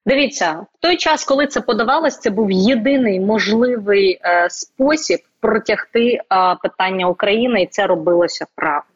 Дивіться, 0.06 0.52
в 0.52 0.82
той 0.82 0.98
час, 0.98 1.24
коли 1.24 1.48
це 1.48 1.62
подавалось, 1.62 2.20
це 2.20 2.30
був 2.30 2.52
єдиний 2.52 3.20
можливий 3.20 4.20
е, 4.24 4.48
спосіб 4.50 5.20
протягти 5.40 6.00
е, 6.00 6.22
питання 6.64 7.08
України, 7.08 7.62
і 7.62 7.68
це 7.68 7.88
робилося 7.88 8.46
правильно. 8.56 8.90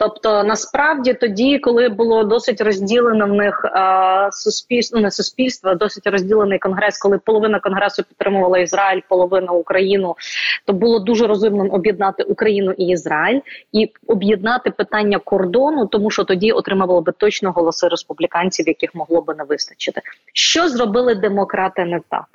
Тобто, 0.00 0.44
насправді 0.44 1.14
тоді, 1.14 1.58
коли 1.58 1.88
було 1.88 2.24
досить 2.24 2.60
розділено 2.60 3.26
в 3.26 3.32
них 3.32 3.64
е, 3.64 4.28
суспільство, 4.32 4.98
ну, 4.98 5.02
не 5.02 5.10
суспільство, 5.10 5.74
досить 5.74 6.06
розділений 6.06 6.58
конгрес, 6.58 6.98
коли 6.98 7.18
половина 7.18 7.60
конгресу 7.60 8.02
підтримувала 8.02 8.58
Ізраїль, 8.58 9.00
половина 9.08 9.52
Україну, 9.52 10.16
то 10.64 10.72
було 10.72 10.98
дуже 10.98 11.26
розумним 11.26 11.70
об'єднати 11.70 12.22
Україну 12.22 12.72
і 12.72 12.86
Ізраїль 12.86 13.40
і 13.72 13.92
об'єднати 14.06 14.70
питання 14.70 15.18
кордону, 15.18 15.86
тому 15.86 16.10
що 16.10 16.24
тоді 16.24 16.52
отримували 16.52 17.00
би 17.00 17.12
точно 17.12 17.52
голоси 17.52 17.88
республіканців, 17.88 18.68
яких 18.68 18.94
могло 18.94 19.22
би 19.22 19.34
не 19.34 19.44
вистачити. 19.44 20.00
Що 20.32 20.68
зробили 20.68 21.14
демократи 21.14 21.84
не 21.84 22.00
так? 22.08 22.26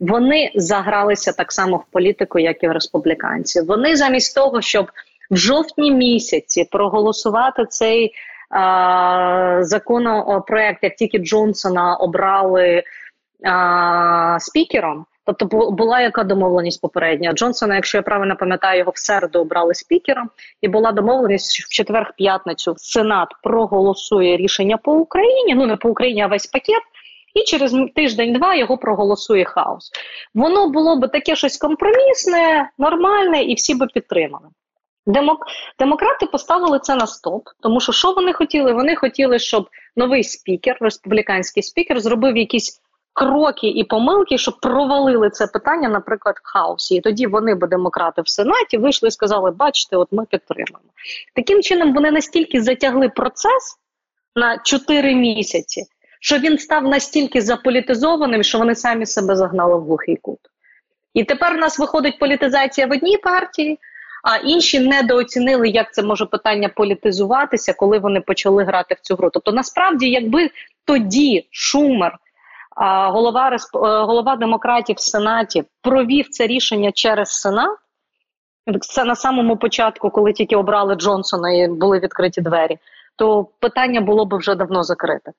Вони 0.00 0.52
загралися 0.54 1.32
так 1.32 1.52
само 1.52 1.76
в 1.76 1.84
політику, 1.90 2.38
як 2.38 2.62
і 2.62 2.68
в 2.68 2.72
республіканці. 2.72 3.60
Вони 3.60 3.96
замість 3.96 4.34
того, 4.34 4.60
щоб 4.60 4.90
в 5.30 5.36
жовтні 5.36 5.92
місяці 5.92 6.68
проголосувати 6.70 7.66
цей 7.66 8.12
а, 8.50 9.58
законопроект, 9.60 10.84
як 10.84 10.96
тільки 10.96 11.18
Джонсона 11.18 11.96
обрали 11.96 12.82
а, 13.44 14.36
спікером. 14.40 15.06
Тобто 15.28 15.70
була 15.70 16.00
яка 16.00 16.24
домовленість 16.24 16.80
попередня 16.80 17.32
Джонсона, 17.32 17.74
якщо 17.74 17.98
я 17.98 18.02
правильно 18.02 18.36
пам'ятаю, 18.36 18.78
його 18.78 18.92
в 18.94 18.98
середу 18.98 19.40
обрали 19.40 19.74
спікером, 19.74 20.30
і 20.60 20.68
була 20.68 20.92
домовленість, 20.92 21.52
що 21.52 21.64
в 21.66 21.68
четвер-п'ятницю 21.68 22.74
Сенат 22.76 23.28
проголосує 23.42 24.36
рішення 24.36 24.76
по 24.76 24.92
Україні. 24.92 25.54
Ну 25.54 25.66
не 25.66 25.76
по 25.76 25.88
Україні, 25.88 26.22
а 26.22 26.26
весь 26.26 26.46
пакет. 26.46 26.82
І 27.34 27.40
через 27.40 27.76
тиждень-два 27.94 28.54
його 28.54 28.78
проголосує 28.78 29.44
хаос. 29.44 29.90
Воно 30.34 30.68
було 30.68 30.96
би 30.96 31.08
таке 31.08 31.36
щось 31.36 31.58
компромісне, 31.58 32.70
нормальне, 32.78 33.42
і 33.42 33.54
всі 33.54 33.74
би 33.74 33.86
підтримали. 33.86 34.48
Демок... 35.08 35.46
Демократи 35.78 36.26
поставили 36.26 36.78
це 36.78 36.94
на 36.94 37.06
стоп, 37.06 37.48
тому 37.60 37.80
що 37.80 37.92
що 37.92 38.12
вони 38.12 38.32
хотіли? 38.32 38.72
Вони 38.72 38.96
хотіли, 38.96 39.38
щоб 39.38 39.68
новий 39.96 40.24
спікер, 40.24 40.76
республіканський 40.80 41.62
спікер, 41.62 42.00
зробив 42.00 42.36
якісь 42.36 42.80
кроки 43.12 43.68
і 43.68 43.84
помилки, 43.84 44.38
щоб 44.38 44.60
провалили 44.60 45.30
це 45.30 45.46
питання, 45.46 45.88
наприклад, 45.88 46.34
в 46.42 46.48
хаосі. 46.48 46.94
І 46.94 47.00
тоді 47.00 47.26
вони 47.26 47.54
би 47.54 47.66
демократи 47.66 48.22
в 48.22 48.28
сенаті 48.28 48.78
вийшли 48.78 49.08
і 49.08 49.12
сказали: 49.12 49.50
Бачите, 49.50 49.96
от 49.96 50.08
ми 50.12 50.24
підтримуємо. 50.24 50.90
Таким 51.34 51.62
чином 51.62 51.94
вони 51.94 52.10
настільки 52.10 52.60
затягли 52.60 53.08
процес 53.08 53.78
на 54.36 54.58
4 54.58 55.14
місяці, 55.14 55.84
що 56.20 56.38
він 56.38 56.58
став 56.58 56.82
настільки 56.82 57.40
заполітизованим, 57.40 58.42
що 58.42 58.58
вони 58.58 58.74
самі 58.74 59.06
себе 59.06 59.36
загнали 59.36 59.74
в 59.74 59.84
глухий 59.84 60.16
кут. 60.16 60.38
І 61.14 61.24
тепер 61.24 61.54
у 61.54 61.58
нас 61.58 61.78
виходить 61.78 62.18
політизація 62.18 62.86
в 62.86 62.92
одній 62.92 63.18
партії 63.18 63.78
а 64.30 64.36
інші 64.36 64.80
недооцінили, 64.80 65.68
як 65.68 65.94
це 65.94 66.02
може 66.02 66.26
питання 66.26 66.68
політизуватися, 66.68 67.72
коли 67.72 67.98
вони 67.98 68.20
почали 68.20 68.64
грати 68.64 68.94
в 68.94 69.00
цю 69.00 69.14
гру. 69.14 69.30
Тобто, 69.32 69.52
насправді, 69.52 70.10
якби 70.10 70.50
тоді 70.84 71.48
Шумер, 71.50 72.18
голова 73.10 73.50
е, 73.50 73.58
голова 74.04 74.36
демократів 74.36 74.96
в 74.96 75.00
Сенаті, 75.00 75.64
провів 75.82 76.28
це 76.28 76.46
рішення 76.46 76.92
через 76.92 77.28
Сенат. 77.28 77.78
Це 78.80 79.04
на 79.04 79.16
самому 79.16 79.56
початку, 79.56 80.10
коли 80.10 80.32
тільки 80.32 80.56
обрали 80.56 80.94
Джонсона 80.94 81.52
і 81.52 81.68
були 81.68 81.98
відкриті 81.98 82.38
двері, 82.38 82.78
то 83.16 83.46
питання 83.60 84.00
було 84.00 84.24
б 84.24 84.34
вже 84.34 84.54
давно 84.54 84.84
закрите. 84.84 85.32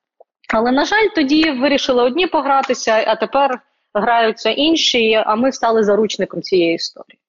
Але 0.53 0.71
на 0.71 0.85
жаль, 0.85 1.07
тоді 1.15 1.51
вирішили 1.51 2.03
одні 2.03 2.27
погратися, 2.27 3.03
а 3.07 3.15
тепер 3.15 3.59
граються 3.93 4.49
інші. 4.49 5.23
А 5.25 5.35
ми 5.35 5.51
стали 5.51 5.83
заручником 5.83 6.41
цієї 6.41 6.75
історії. 6.75 7.19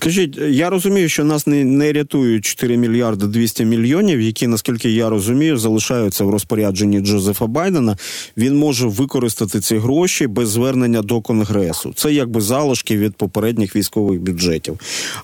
Скажіть, 0.00 0.38
я 0.38 0.70
розумію, 0.70 1.08
що 1.08 1.24
нас 1.24 1.46
не 1.46 1.64
не 1.64 1.92
рятують 1.92 2.44
4 2.44 2.76
мільярди 2.76 3.26
200 3.26 3.64
мільйонів, 3.64 4.20
які, 4.20 4.46
наскільки 4.46 4.90
я 4.90 5.10
розумію, 5.10 5.58
залишаються 5.58 6.24
в 6.24 6.30
розпорядженні 6.30 7.00
Джозефа 7.00 7.46
Байдена. 7.46 7.96
Він 8.36 8.56
може 8.56 8.86
використати 8.86 9.60
ці 9.60 9.76
гроші 9.76 10.26
без 10.26 10.48
звернення 10.48 11.02
до 11.02 11.20
конгресу. 11.20 11.92
Це 11.96 12.12
якби 12.12 12.40
залишки 12.40 12.96
від 12.96 13.16
попередніх 13.16 13.76
військових 13.76 14.20
бюджетів. 14.20 14.78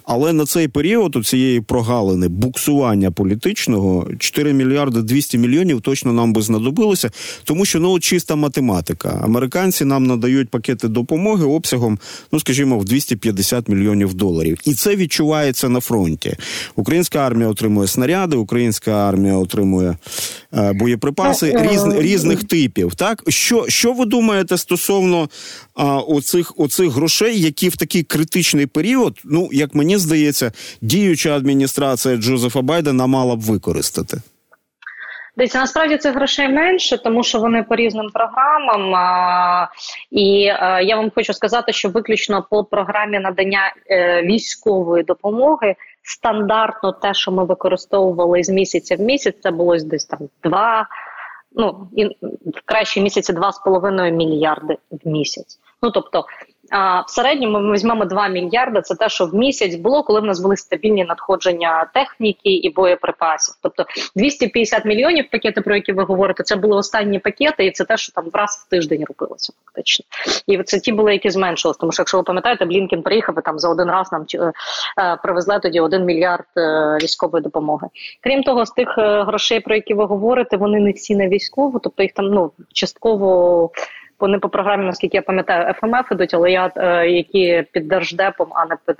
Але 0.05 0.33
на 0.33 0.47
цей 0.47 0.69
період 0.69 1.17
у 1.17 1.25
цієї 1.25 1.61
прогалини 1.61 2.29
буксування 2.29 3.11
політичного 3.11 4.09
4 4.19 4.53
мільярди 4.53 5.03
200 5.03 5.39
мільйонів 5.39 5.81
точно 5.81 6.13
нам 6.13 6.33
би 6.33 6.43
знадобилося, 6.43 7.11
тому 7.45 7.65
що 7.65 7.81
ну 7.81 8.01
чиста 8.01 8.37
математика. 8.37 9.21
Американці 9.25 9.85
нам 9.85 10.07
надають 10.07 10.49
пакети 10.49 10.89
допомоги 10.89 11.45
обсягом, 11.45 11.99
ну 12.33 12.41
скажімо, 12.41 12.79
в 12.79 12.85
250 12.85 13.69
мільйонів 13.69 14.15
доларів 14.15 14.59
і 14.67 14.75
це 14.75 14.97
відчувається 14.97 15.69
на 15.69 15.81
фронті. 15.81 16.37
Українська 16.77 17.19
армія 17.19 17.49
отримує 17.49 17.89
снаряди, 17.89 18.37
українська 18.37 19.09
армія 19.09 19.35
отримує 19.35 19.97
е, 20.53 20.73
боєприпаси 20.73 21.53
ну, 21.55 21.73
різ, 21.73 21.85
е, 21.85 22.01
різних 22.01 22.45
типів. 22.45 22.95
Так 22.95 23.23
що 23.29 23.65
що 23.69 23.93
ви 23.93 24.05
думаєте 24.05 24.59
стосовно 24.59 25.23
е, 25.23 25.83
оцих 25.85 26.53
оцих 26.57 26.91
грошей, 26.91 27.41
які 27.41 27.69
в 27.69 27.77
такий 27.77 28.03
критичний 28.03 28.67
період, 28.67 29.19
ну 29.25 29.49
як 29.53 29.75
мені 29.75 29.99
здається, 29.99 30.53
діюча 30.83 31.37
адміністрація 31.37 32.17
Джозефа 32.17 32.63
Байдена 32.63 33.07
мала 33.07 33.37
б 33.37 33.41
використати? 33.41 34.21
Дивіться, 35.37 35.59
насправді 35.59 35.97
цих 35.97 36.15
грошей 36.15 36.49
менше, 36.49 36.99
тому 36.99 37.23
що 37.23 37.39
вони 37.39 37.63
по 37.63 37.77
різним 37.77 38.11
програмам. 38.11 38.95
А, 38.95 39.69
І 40.11 40.49
а, 40.49 40.81
я 40.81 40.97
вам 40.97 41.11
хочу 41.15 41.33
сказати, 41.33 41.73
що 41.73 41.89
виключно 41.89 42.47
по 42.51 42.65
програмі 42.65 43.19
надання 43.19 43.75
е, 43.91 44.23
військової 44.23 45.05
допомоги 45.05 45.75
стандартно 46.03 46.93
те, 46.93 47.15
що 47.15 47.33
ми 47.33 47.45
використовували 47.45 48.45
з 48.45 48.49
місяця 48.49 48.97
в 48.97 49.01
місяць, 49.01 49.37
це 49.41 49.51
було 49.51 49.77
десь 49.77 50.05
там 50.05 50.19
два. 50.43 50.87
Ну 51.53 51.89
і 51.97 52.07
в 52.07 52.63
кращі 52.65 53.01
місяці 53.01 53.33
два 53.33 53.53
з 53.53 53.59
половиною 53.59 54.13
мільярди 54.13 54.77
в 54.91 55.09
місяць. 55.09 55.59
Ну 55.83 55.91
тобто 55.91 56.25
а 56.71 57.01
в 57.01 57.11
середньому 57.11 57.61
ми 57.61 57.73
візьмемо 57.73 58.05
2 58.05 58.29
мільярди. 58.29 58.81
Це 58.81 58.95
те, 58.95 59.09
що 59.09 59.27
в 59.27 59.35
місяць 59.35 59.75
було, 59.75 60.03
коли 60.03 60.21
в 60.21 60.25
нас 60.25 60.41
були 60.41 60.57
стабільні 60.57 61.05
надходження 61.05 61.91
техніки 61.95 62.51
і 62.51 62.71
боєприпасів. 62.71 63.55
Тобто 63.63 63.85
250 64.17 64.85
мільйонів 64.85 65.31
пакети, 65.31 65.61
про 65.61 65.75
які 65.75 65.93
ви 65.93 66.03
говорите, 66.03 66.43
це 66.43 66.57
були 66.57 66.77
останні 66.77 67.19
пакети, 67.19 67.67
і 67.67 67.71
це 67.71 67.85
те, 67.85 67.97
що 67.97 68.13
там 68.13 68.25
раз 68.33 68.65
в 68.67 68.71
тиждень 68.71 69.05
робилося, 69.09 69.53
фактично. 69.65 70.05
І 70.47 70.63
це 70.63 70.81
ті 70.81 70.93
були, 70.93 71.13
які 71.13 71.31
зменшились. 71.31 71.77
Тому 71.77 71.93
що, 71.93 72.01
якщо 72.01 72.17
ви 72.17 72.23
пам'ятаєте, 72.23 72.65
Блінкен 72.65 73.03
приїхав 73.03 73.39
і 73.39 73.43
там 73.43 73.59
за 73.59 73.69
один 73.69 73.91
раз 73.91 74.13
нам 74.13 74.27
е, 74.35 74.53
е, 75.01 75.17
привезли 75.23 75.61
тоді 75.63 75.81
один 75.81 76.05
мільярд 76.05 76.47
е, 76.57 76.99
військової 77.03 77.43
допомоги. 77.43 77.87
Крім 78.23 78.43
того, 78.43 78.67
з 78.67 78.71
тих 78.71 78.95
грошей, 78.99 79.61
про 79.61 79.75
які 79.75 79.95
ви 79.95 80.05
говорите, 80.05 80.57
вони 80.57 80.81
не 80.81 80.93
всі 80.93 81.17
на 81.17 81.29
військову, 81.29 81.79
тобто 81.79 82.03
їх 82.03 82.13
там 82.13 82.25
ну 82.27 82.53
частково. 82.73 83.71
Вони 84.21 84.39
по 84.39 84.49
програмі, 84.49 84.85
наскільки 84.85 85.17
я 85.17 85.23
пам'ятаю, 85.23 85.75
ФМФ 85.75 86.13
ідуть, 86.13 86.35
але 86.35 86.51
я 86.51 86.73
е, 86.77 87.09
які 87.11 87.65
під 87.73 87.89
держдепом, 87.89 88.49
а 88.51 88.67
не 88.67 88.77
під 88.87 88.97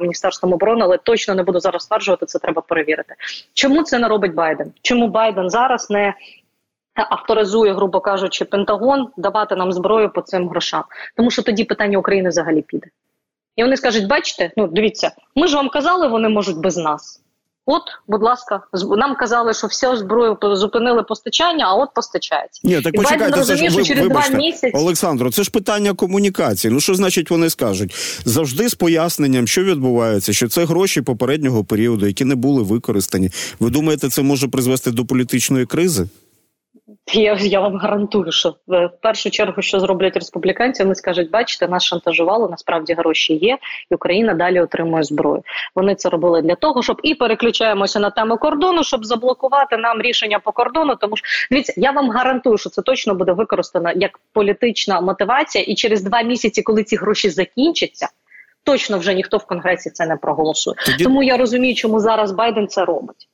міністерством 0.00 0.52
оборони, 0.52 0.80
але 0.84 0.98
точно 0.98 1.34
не 1.34 1.42
буду 1.42 1.60
зараз 1.60 1.82
стверджувати. 1.82 2.26
Це 2.26 2.38
треба 2.38 2.62
перевірити. 2.62 3.14
Чому 3.54 3.82
це 3.82 3.98
не 3.98 4.08
робить 4.08 4.34
Байден? 4.34 4.72
Чому 4.82 5.08
Байден 5.08 5.50
зараз 5.50 5.90
не 5.90 6.14
авторизує, 6.94 7.72
грубо 7.72 8.00
кажучи, 8.00 8.44
Пентагон 8.44 9.08
давати 9.16 9.56
нам 9.56 9.72
зброю 9.72 10.12
по 10.12 10.20
цим 10.20 10.48
грошам? 10.48 10.84
Тому 11.16 11.30
що 11.30 11.42
тоді 11.42 11.64
питання 11.64 11.98
України 11.98 12.28
взагалі 12.28 12.62
піде. 12.62 12.86
І 13.56 13.62
вони 13.62 13.76
скажуть: 13.76 14.06
бачите, 14.06 14.50
ну 14.56 14.66
дивіться, 14.66 15.10
ми 15.34 15.46
ж 15.46 15.56
вам 15.56 15.68
казали, 15.68 16.08
вони 16.08 16.28
можуть 16.28 16.58
без 16.58 16.76
нас. 16.76 17.22
От, 17.70 17.82
будь 18.06 18.22
ласка, 18.22 18.60
нам 18.96 19.16
казали, 19.16 19.54
що 19.54 19.66
все 19.66 19.96
зброю 19.96 20.38
зупинили 20.42 21.02
постачання, 21.02 21.66
а 21.68 21.74
от 21.74 21.94
постачається. 21.94 22.60
Ні, 22.64 22.80
так 22.80 22.94
І 22.94 22.96
почекайте, 22.96 23.30
Байден 23.30 23.44
це 23.44 23.56
ж 23.56 23.64
ви, 23.64 23.70
що 23.70 23.82
через 23.82 24.02
вибачте, 24.02 24.30
два 24.30 24.38
місяці 24.38 24.70
Олександро, 24.74 25.30
це 25.30 25.42
ж 25.42 25.50
питання 25.50 25.94
комунікації. 25.94 26.74
Ну 26.74 26.80
що 26.80 26.94
значить 26.94 27.30
вони 27.30 27.50
скажуть? 27.50 27.94
Завжди 28.24 28.68
з 28.68 28.74
поясненням, 28.74 29.46
що 29.46 29.64
відбувається, 29.64 30.32
що 30.32 30.48
це 30.48 30.64
гроші 30.64 31.02
попереднього 31.02 31.64
періоду, 31.64 32.06
які 32.06 32.24
не 32.24 32.34
були 32.34 32.62
використані. 32.62 33.30
Ви 33.60 33.70
думаєте, 33.70 34.08
це 34.08 34.22
може 34.22 34.48
призвести 34.48 34.90
до 34.90 35.04
політичної 35.04 35.66
кризи? 35.66 36.08
Я 37.14 37.36
я 37.40 37.60
вам 37.60 37.76
гарантую, 37.76 38.32
що 38.32 38.54
в 38.66 38.88
першу 39.02 39.30
чергу, 39.30 39.62
що 39.62 39.80
зроблять 39.80 40.16
республіканці, 40.16 40.82
вони 40.82 40.94
скажуть, 40.94 41.30
бачите, 41.30 41.68
нас 41.68 41.84
шантажували, 41.84 42.48
насправді 42.50 42.94
гроші 42.94 43.34
є, 43.34 43.58
і 43.90 43.94
Україна 43.94 44.34
далі 44.34 44.60
отримує 44.60 45.02
зброю. 45.02 45.42
Вони 45.74 45.94
це 45.94 46.08
робили 46.08 46.42
для 46.42 46.54
того, 46.54 46.82
щоб 46.82 47.00
і 47.02 47.14
переключаємося 47.14 48.00
на 48.00 48.10
тему 48.10 48.36
кордону, 48.36 48.84
щоб 48.84 49.04
заблокувати 49.04 49.76
нам 49.76 50.02
рішення 50.02 50.38
по 50.38 50.52
кордону. 50.52 50.96
Тому 50.96 51.16
що 51.16 51.26
дивіться, 51.50 51.72
я 51.76 51.90
вам 51.90 52.10
гарантую, 52.10 52.58
що 52.58 52.70
це 52.70 52.82
точно 52.82 53.14
буде 53.14 53.32
використано 53.32 53.92
як 53.96 54.20
політична 54.32 55.00
мотивація, 55.00 55.64
і 55.64 55.74
через 55.74 56.02
два 56.02 56.22
місяці, 56.22 56.62
коли 56.62 56.84
ці 56.84 56.96
гроші 56.96 57.30
закінчаться. 57.30 58.08
Точно 58.64 58.98
вже 58.98 59.14
ніхто 59.14 59.36
в 59.36 59.46
конгресі 59.46 59.90
це 59.90 60.06
не 60.06 60.16
проголосує. 60.16 60.76
Тоді... 60.86 61.04
Тому 61.04 61.22
я 61.22 61.36
розумію, 61.36 61.74
чому 61.74 62.00
зараз 62.00 62.32
Байден 62.32 62.68
це 62.68 62.84
робить. 62.84 63.28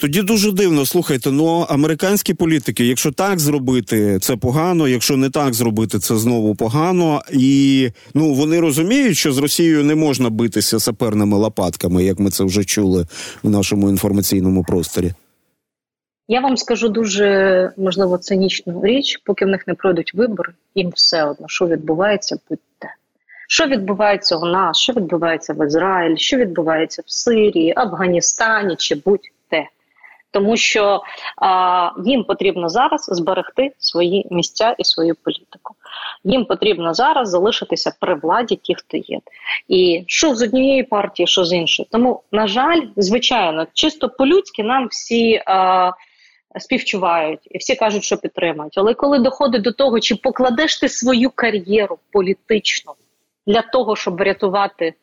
Тоді 0.00 0.22
дуже 0.22 0.52
дивно. 0.52 0.86
Слухайте, 0.86 1.30
ну 1.30 1.66
американські 1.68 2.34
політики, 2.34 2.86
якщо 2.86 3.12
так 3.12 3.38
зробити, 3.38 4.18
це 4.18 4.36
погано. 4.36 4.88
Якщо 4.88 5.16
не 5.16 5.30
так 5.30 5.54
зробити, 5.54 5.98
це 5.98 6.16
знову 6.16 6.54
погано. 6.54 7.22
І 7.32 7.90
ну 8.14 8.34
вони 8.34 8.60
розуміють, 8.60 9.16
що 9.16 9.32
з 9.32 9.38
Росією 9.38 9.84
не 9.84 9.94
можна 9.94 10.30
битися 10.30 10.80
саперними 10.80 11.36
лопатками, 11.36 12.04
як 12.04 12.18
ми 12.18 12.30
це 12.30 12.44
вже 12.44 12.64
чули 12.64 13.06
в 13.42 13.50
нашому 13.50 13.88
інформаційному 13.88 14.64
просторі. 14.64 15.12
Я 16.28 16.40
вам 16.40 16.56
скажу 16.56 16.88
дуже 16.88 17.72
можливо 17.76 18.18
цинічну 18.18 18.80
річ, 18.84 19.20
поки 19.24 19.44
в 19.44 19.48
них 19.48 19.66
не 19.66 19.74
пройдуть 19.74 20.14
вибори, 20.14 20.52
їм 20.74 20.92
все 20.94 21.24
одно, 21.24 21.48
що 21.48 21.66
відбувається, 21.66 22.36
будь-де. 22.50 22.88
Що 23.48 23.66
відбувається 23.66 24.36
у 24.36 24.44
нас, 24.44 24.78
що 24.78 24.92
відбувається 24.92 25.52
в 25.52 25.66
Ізраїлі, 25.66 26.16
що 26.16 26.36
відбувається 26.36 27.02
в 27.06 27.12
Сирії, 27.12 27.74
Афганістані 27.76 28.76
чи 28.78 28.94
будь-де 28.94 29.64
тому 30.30 30.56
що 30.56 31.02
а, 31.36 31.90
їм 32.04 32.24
потрібно 32.24 32.68
зараз 32.68 33.04
зберегти 33.12 33.72
свої 33.78 34.26
місця 34.30 34.74
і 34.78 34.84
свою 34.84 35.14
політику. 35.24 35.74
Їм 36.24 36.44
потрібно 36.44 36.94
зараз 36.94 37.30
залишитися 37.30 37.96
при 38.00 38.14
владі, 38.14 38.56
ті, 38.56 38.74
хто 38.74 38.96
є, 38.96 39.18
і 39.68 40.04
що 40.06 40.34
з 40.34 40.42
однієї 40.42 40.82
партії, 40.82 41.26
що 41.26 41.44
з 41.44 41.52
іншої. 41.52 41.88
Тому, 41.92 42.22
на 42.32 42.46
жаль, 42.46 42.80
звичайно, 42.96 43.66
чисто 43.72 44.08
по-людськи 44.08 44.62
нам 44.62 44.88
всі. 44.88 45.42
А, 45.46 45.92
Співчувають 46.58 47.40
і 47.50 47.58
всі 47.58 47.74
кажуть, 47.74 48.04
що 48.04 48.16
підтримують. 48.16 48.78
Але 48.78 48.94
коли 48.94 49.18
доходить 49.18 49.62
до 49.62 49.72
того, 49.72 50.00
чи 50.00 50.16
покладеш 50.16 50.80
ти 50.80 50.88
свою 50.88 51.30
кар'єру 51.30 51.98
політичну 52.12 52.92
для 53.46 53.62
того, 53.62 53.96
щоб 53.96 54.16
врятувати 54.16 54.94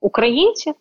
українців, 0.00 0.74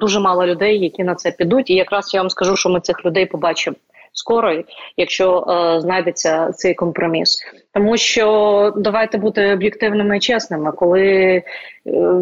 дуже 0.00 0.20
мало 0.20 0.46
людей, 0.46 0.78
які 0.78 1.04
на 1.04 1.14
це 1.14 1.30
підуть. 1.30 1.70
І 1.70 1.74
якраз 1.74 2.14
я 2.14 2.20
вам 2.20 2.30
скажу, 2.30 2.56
що 2.56 2.68
ми 2.68 2.80
цих 2.80 3.04
людей 3.04 3.26
побачимо 3.26 3.76
скоро, 4.12 4.62
якщо 4.96 5.44
е, 5.48 5.80
знайдеться 5.80 6.52
цей 6.52 6.74
компроміс. 6.74 7.38
Тому 7.74 7.96
що 7.96 8.72
давайте 8.76 9.18
бути 9.18 9.52
об'єктивними 9.52 10.16
і 10.16 10.20
чесними, 10.20 10.72
коли 10.72 11.02
е, 11.02 11.42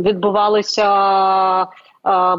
відбувалися. 0.04 1.66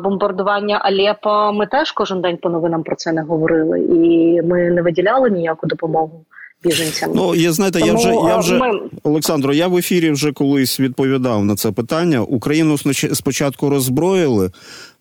Бомбардування 0.04 0.78
Алепа 0.84 1.52
ми 1.52 1.68
теж 1.68 1.92
кожен 1.92 2.22
день 2.22 2.38
по 2.38 2.50
новинам 2.50 2.84
про 2.84 2.96
це 2.96 3.12
не 3.12 3.22
говорили, 3.22 3.80
і 3.80 4.42
ми 4.42 4.70
не 4.70 4.82
виділяли 4.82 5.30
ніяку 5.30 5.68
допомогу 5.68 6.25
біженцям. 6.63 7.11
Ну 7.15 7.35
я 7.35 7.51
знаєте, 7.51 7.79
Тому, 7.79 7.91
я 7.91 7.98
вже 7.98 8.09
я 8.09 8.37
вже 8.37 8.57
ми... 8.57 8.79
Олександро. 9.03 9.53
Я 9.53 9.67
в 9.67 9.77
ефірі 9.77 10.11
вже 10.11 10.31
колись 10.31 10.79
відповідав 10.79 11.46
на 11.46 11.55
це 11.55 11.72
питання. 11.72 12.22
Україну 12.22 12.77
спочатку 13.13 13.70
роззброїли, 13.70 14.51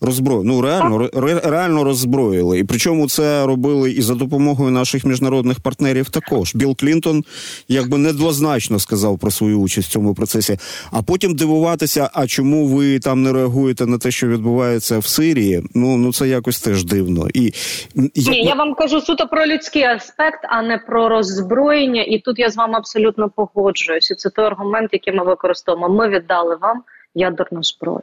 роззбро... 0.01 0.43
ну 0.45 0.61
реально 0.61 1.11
ре... 1.15 1.41
реально 1.45 1.85
роззброїли. 1.85 2.59
І 2.59 2.65
причому 2.65 3.09
це 3.09 3.47
робили 3.47 3.91
і 3.91 4.03
за 4.03 4.15
допомогою 4.15 4.71
наших 4.71 5.05
міжнародних 5.05 5.61
партнерів. 5.61 6.11
Також 6.11 6.55
Білл 6.55 6.77
Клінтон 6.77 7.25
якби 7.69 7.99
недвозначно 7.99 8.79
сказав 8.79 9.19
про 9.19 9.31
свою 9.31 9.61
участь 9.61 9.89
в 9.89 9.93
цьому 9.93 10.15
процесі. 10.15 10.59
А 10.91 11.03
потім 11.03 11.35
дивуватися, 11.35 12.11
а 12.13 12.27
чому 12.27 12.67
ви 12.67 12.99
там 12.99 13.23
не 13.23 13.33
реагуєте 13.33 13.87
на 13.87 13.99
те, 13.99 14.11
що 14.11 14.29
відбувається 14.29 14.99
в 14.99 15.07
Сирії? 15.07 15.63
Ну 15.75 15.97
ну 15.97 16.13
це 16.13 16.29
якось 16.29 16.61
теж 16.61 16.85
дивно. 16.85 17.29
І. 17.35 17.53
Ні, 17.95 18.45
я 18.45 18.55
вам 18.55 18.75
кажу 18.75 19.01
суто 19.01 19.27
про 19.27 19.47
людський 19.47 19.83
аспект, 19.83 20.41
а 20.43 20.63
не 20.63 20.79
про 20.79 21.09
роззброєння. 21.47 22.03
І 22.03 22.19
тут 22.19 22.39
я 22.39 22.51
з 22.51 22.57
вами 22.57 22.75
абсолютно 22.79 23.31
погоджуюся. 23.31 24.15
Це 24.15 24.31
той 24.31 24.45
аргумент, 24.45 24.93
який 24.93 25.13
ми 25.15 25.25
використовуємо. 25.25 25.95
Ми 25.95 26.09
віддали 26.09 26.57
вам 26.57 26.83
ядерну 27.15 27.63
зброю. 27.63 28.03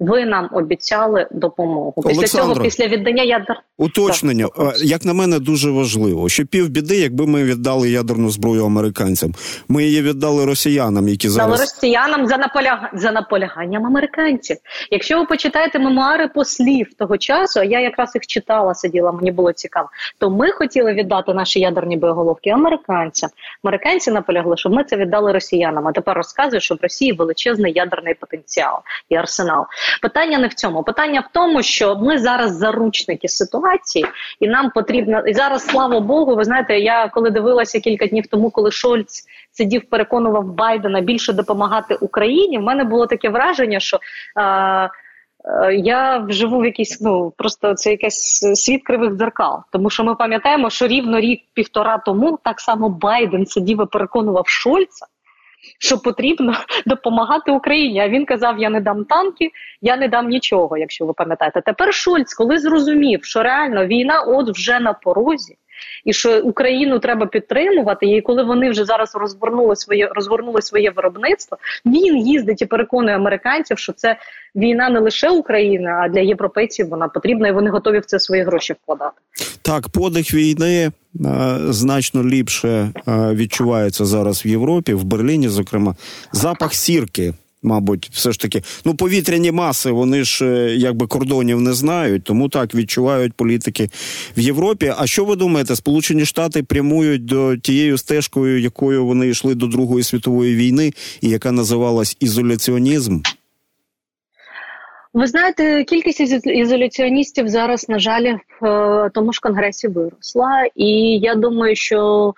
Ви 0.00 0.24
нам 0.24 0.48
обіцяли 0.52 1.28
допомогу. 1.30 1.94
Після 1.96 2.18
Олександро, 2.18 2.54
цього, 2.54 2.64
після 2.64 2.86
віддання 2.86 3.22
ядер 3.22 3.62
уточнення, 3.78 4.48
так. 4.56 4.80
як 4.80 5.04
на 5.04 5.12
мене, 5.12 5.38
дуже 5.38 5.70
важливо, 5.70 6.28
що 6.28 6.46
півбіди, 6.46 6.96
якби 6.96 7.26
ми 7.26 7.44
віддали 7.44 7.90
ядерну 7.90 8.30
зброю 8.30 8.64
американцям, 8.64 9.32
ми 9.68 9.84
її 9.84 10.02
віддали 10.02 10.44
росіянам, 10.44 11.08
які 11.08 11.28
зараз 11.28 11.50
Дали 11.50 11.60
росіянам 11.60 12.26
за 12.26 12.36
наполяг... 12.36 12.78
за 12.92 13.12
наполяганням 13.12 13.86
американців. 13.86 14.56
Якщо 14.90 15.18
ви 15.18 15.24
почитаєте 15.26 15.78
мемуари 15.78 16.28
послів 16.28 16.94
того 16.94 17.18
часу, 17.18 17.60
а 17.60 17.64
я 17.64 17.80
якраз 17.80 18.14
їх 18.14 18.26
читала, 18.26 18.74
сиділа, 18.74 19.12
мені 19.12 19.32
було 19.32 19.52
цікаво. 19.52 19.88
То 20.18 20.30
ми 20.30 20.52
хотіли 20.52 20.92
віддати 20.92 21.34
наші 21.34 21.60
ядерні 21.60 21.96
боєголовки 21.96 22.50
американцям. 22.50 23.30
Американці 23.64 24.10
наполягли, 24.10 24.56
щоб 24.56 24.72
ми 24.72 24.84
це 24.84 24.96
віддали 24.96 25.32
росіянам. 25.32 25.88
А 25.88 25.92
тепер 25.92 26.16
розказують, 26.16 26.62
що 26.62 26.74
в 26.74 26.78
Росії 26.82 27.12
величезний 27.12 27.72
ядерний 27.72 28.14
потенціал 28.14 28.78
і 29.08 29.14
арсенал. 29.14 29.66
Питання 30.02 30.38
не 30.38 30.46
в 30.46 30.54
цьому. 30.54 30.82
Питання 30.82 31.20
в 31.20 31.28
тому, 31.32 31.62
що 31.62 31.96
ми 31.96 32.18
зараз 32.18 32.56
заручники 32.56 33.28
ситуації, 33.28 34.04
і 34.40 34.48
нам 34.48 34.70
потрібно 34.70 35.20
і 35.26 35.34
зараз, 35.34 35.66
слава 35.66 36.00
Богу, 36.00 36.36
ви 36.36 36.44
знаєте, 36.44 36.78
я 36.78 37.08
коли 37.08 37.30
дивилася 37.30 37.80
кілька 37.80 38.06
днів 38.06 38.26
тому, 38.26 38.50
коли 38.50 38.70
Шольц 38.70 39.24
сидів, 39.52 39.82
переконував 39.90 40.44
Байдена 40.44 41.00
більше 41.00 41.32
допомагати 41.32 41.94
Україні. 41.94 42.58
В 42.58 42.62
мене 42.62 42.84
було 42.84 43.06
таке 43.06 43.28
враження, 43.28 43.80
що. 43.80 43.98
А, 44.36 44.88
я 45.72 46.18
вживу 46.18 46.58
в 46.58 46.64
якийсь, 46.64 47.00
ну 47.00 47.32
просто 47.36 47.74
це 47.74 47.90
якийсь 47.90 48.38
світ 48.54 48.82
кривих 48.84 49.12
дзеркал. 49.12 49.62
Тому 49.72 49.90
що 49.90 50.04
ми 50.04 50.14
пам'ятаємо, 50.14 50.70
що 50.70 50.86
рівно 50.86 51.20
рік 51.20 51.40
півтора 51.54 51.98
тому 51.98 52.38
так 52.44 52.60
само 52.60 52.88
Байден 52.88 53.46
сидів 53.46 53.82
і 53.82 53.86
переконував 53.86 54.48
Шольца, 54.48 55.06
що 55.78 55.98
потрібно 55.98 56.54
допомагати 56.86 57.52
Україні. 57.52 58.00
А 58.00 58.08
він 58.08 58.24
казав: 58.24 58.58
Я 58.58 58.70
не 58.70 58.80
дам 58.80 59.04
танки, 59.04 59.50
я 59.80 59.96
не 59.96 60.08
дам 60.08 60.28
нічого, 60.28 60.78
якщо 60.78 61.06
ви 61.06 61.12
пам'ятаєте. 61.12 61.60
Тепер 61.60 61.94
Шольц, 61.94 62.34
коли 62.34 62.58
зрозумів, 62.58 63.24
що 63.24 63.42
реально 63.42 63.86
війна, 63.86 64.20
от 64.20 64.50
вже 64.50 64.80
на 64.80 64.92
порозі. 64.92 65.56
І 66.04 66.12
що 66.12 66.40
Україну 66.40 66.98
треба 66.98 67.26
підтримувати, 67.26 68.06
і 68.06 68.20
коли 68.20 68.42
вони 68.42 68.70
вже 68.70 68.84
зараз 68.84 69.14
розгорнули 69.14 69.76
своє 69.76 70.08
розгорнули 70.14 70.62
своє 70.62 70.90
виробництво, 70.90 71.58
він 71.86 72.16
їздить 72.16 72.62
і 72.62 72.66
переконує 72.66 73.16
американців, 73.16 73.78
що 73.78 73.92
це 73.92 74.16
війна 74.56 74.88
не 74.88 75.00
лише 75.00 75.30
України, 75.30 75.90
а 75.90 76.08
для 76.08 76.20
європейців 76.20 76.88
вона 76.88 77.08
потрібна, 77.08 77.48
і 77.48 77.52
вони 77.52 77.70
готові 77.70 77.98
в 77.98 78.04
це 78.04 78.18
свої 78.18 78.42
гроші 78.42 78.74
вкладати. 78.82 79.16
Так, 79.62 79.88
подих 79.88 80.34
війни 80.34 80.90
Е, 81.20 81.58
значно 81.68 82.24
ліпше 82.24 82.68
е, 82.68 82.92
відчувається 83.34 84.04
зараз 84.04 84.46
в 84.46 84.48
Європі, 84.48 84.94
в 84.94 85.04
Берліні, 85.04 85.48
зокрема, 85.48 85.96
запах 86.32 86.74
сірки. 86.74 87.34
Мабуть, 87.64 88.10
все 88.12 88.32
ж 88.32 88.40
таки, 88.40 88.62
ну 88.84 88.94
повітряні 88.94 89.52
маси, 89.52 89.90
вони 89.90 90.24
ж 90.24 90.46
е, 90.46 90.74
якби 90.76 91.06
кордонів 91.06 91.60
не 91.60 91.72
знають, 91.72 92.24
тому 92.24 92.48
так 92.48 92.74
відчувають 92.74 93.32
політики 93.32 93.90
в 94.36 94.40
Європі. 94.40 94.92
А 94.98 95.06
що 95.06 95.24
ви 95.24 95.36
думаєте, 95.36 95.76
Сполучені 95.76 96.24
Штати 96.24 96.62
прямують 96.62 97.24
до 97.24 97.56
тією 97.56 97.98
стежкою, 97.98 98.60
якою 98.60 99.06
вони 99.06 99.28
йшли 99.28 99.54
до 99.54 99.66
Другої 99.66 100.04
світової 100.04 100.56
війни, 100.56 100.92
і 101.20 101.28
яка 101.28 101.52
називалась 101.52 102.16
ізоляціонізм? 102.20 103.20
Ви 105.14 105.26
знаєте, 105.26 105.84
кількість 105.84 106.46
ізоляціоністів 106.46 107.48
зараз, 107.48 107.88
на 107.88 107.98
жаль, 107.98 108.34
в 108.60 108.66
е, 108.66 109.10
тому 109.14 109.32
ж 109.32 109.40
конгресі 109.40 109.88
виросла, 109.88 110.68
і 110.74 111.18
я 111.18 111.34
думаю, 111.34 111.76
що 111.76 112.34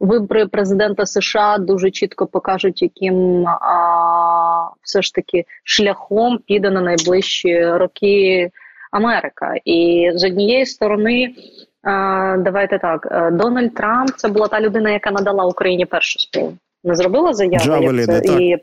вибори 0.00 0.46
президента 0.46 1.06
США 1.06 1.58
дуже 1.58 1.90
чітко 1.90 2.26
покажуть, 2.26 2.82
яким 2.82 3.46
а, 3.46 4.70
все 4.82 5.02
ж 5.02 5.14
таки 5.14 5.44
шляхом 5.64 6.38
піде 6.46 6.70
на 6.70 6.80
найближчі 6.80 7.66
роки 7.66 8.50
Америка. 8.90 9.54
І 9.64 10.10
з 10.14 10.24
однієї 10.24 10.66
сторони, 10.66 11.34
а, 11.82 12.36
давайте 12.38 12.78
так, 12.78 13.08
е, 13.10 13.30
Дональд 13.30 13.74
Трамп 13.74 14.10
це 14.16 14.28
була 14.28 14.48
та 14.48 14.60
людина, 14.60 14.90
яка 14.90 15.10
надала 15.10 15.44
Україні 15.44 15.86
першу 15.86 16.18
співу. 16.18 16.52
Не 16.84 16.94
зробила 16.94 17.32
заяву. 17.32 17.64
Джавеліни, 17.64 18.00
як 18.00 18.06
це, 18.06 18.20
так. 18.20 18.40
і 18.40 18.56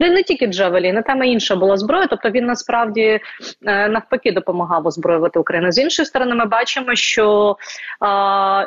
не, 0.00 0.10
не 0.10 0.22
тільки 0.22 0.46
Джавеліни, 0.46 1.02
там 1.02 1.22
і 1.24 1.30
інша 1.30 1.56
була 1.56 1.76
зброя. 1.76 2.06
Тобто 2.10 2.30
він 2.30 2.44
насправді 2.44 3.20
е, 3.66 3.88
навпаки 3.88 4.32
допомагав 4.32 4.86
озброювати 4.86 5.38
Україну. 5.38 5.72
З 5.72 5.78
іншої 5.78 6.06
сторони, 6.06 6.34
ми 6.34 6.44
бачимо, 6.44 6.94
що 6.94 7.56
е, 8.02 8.06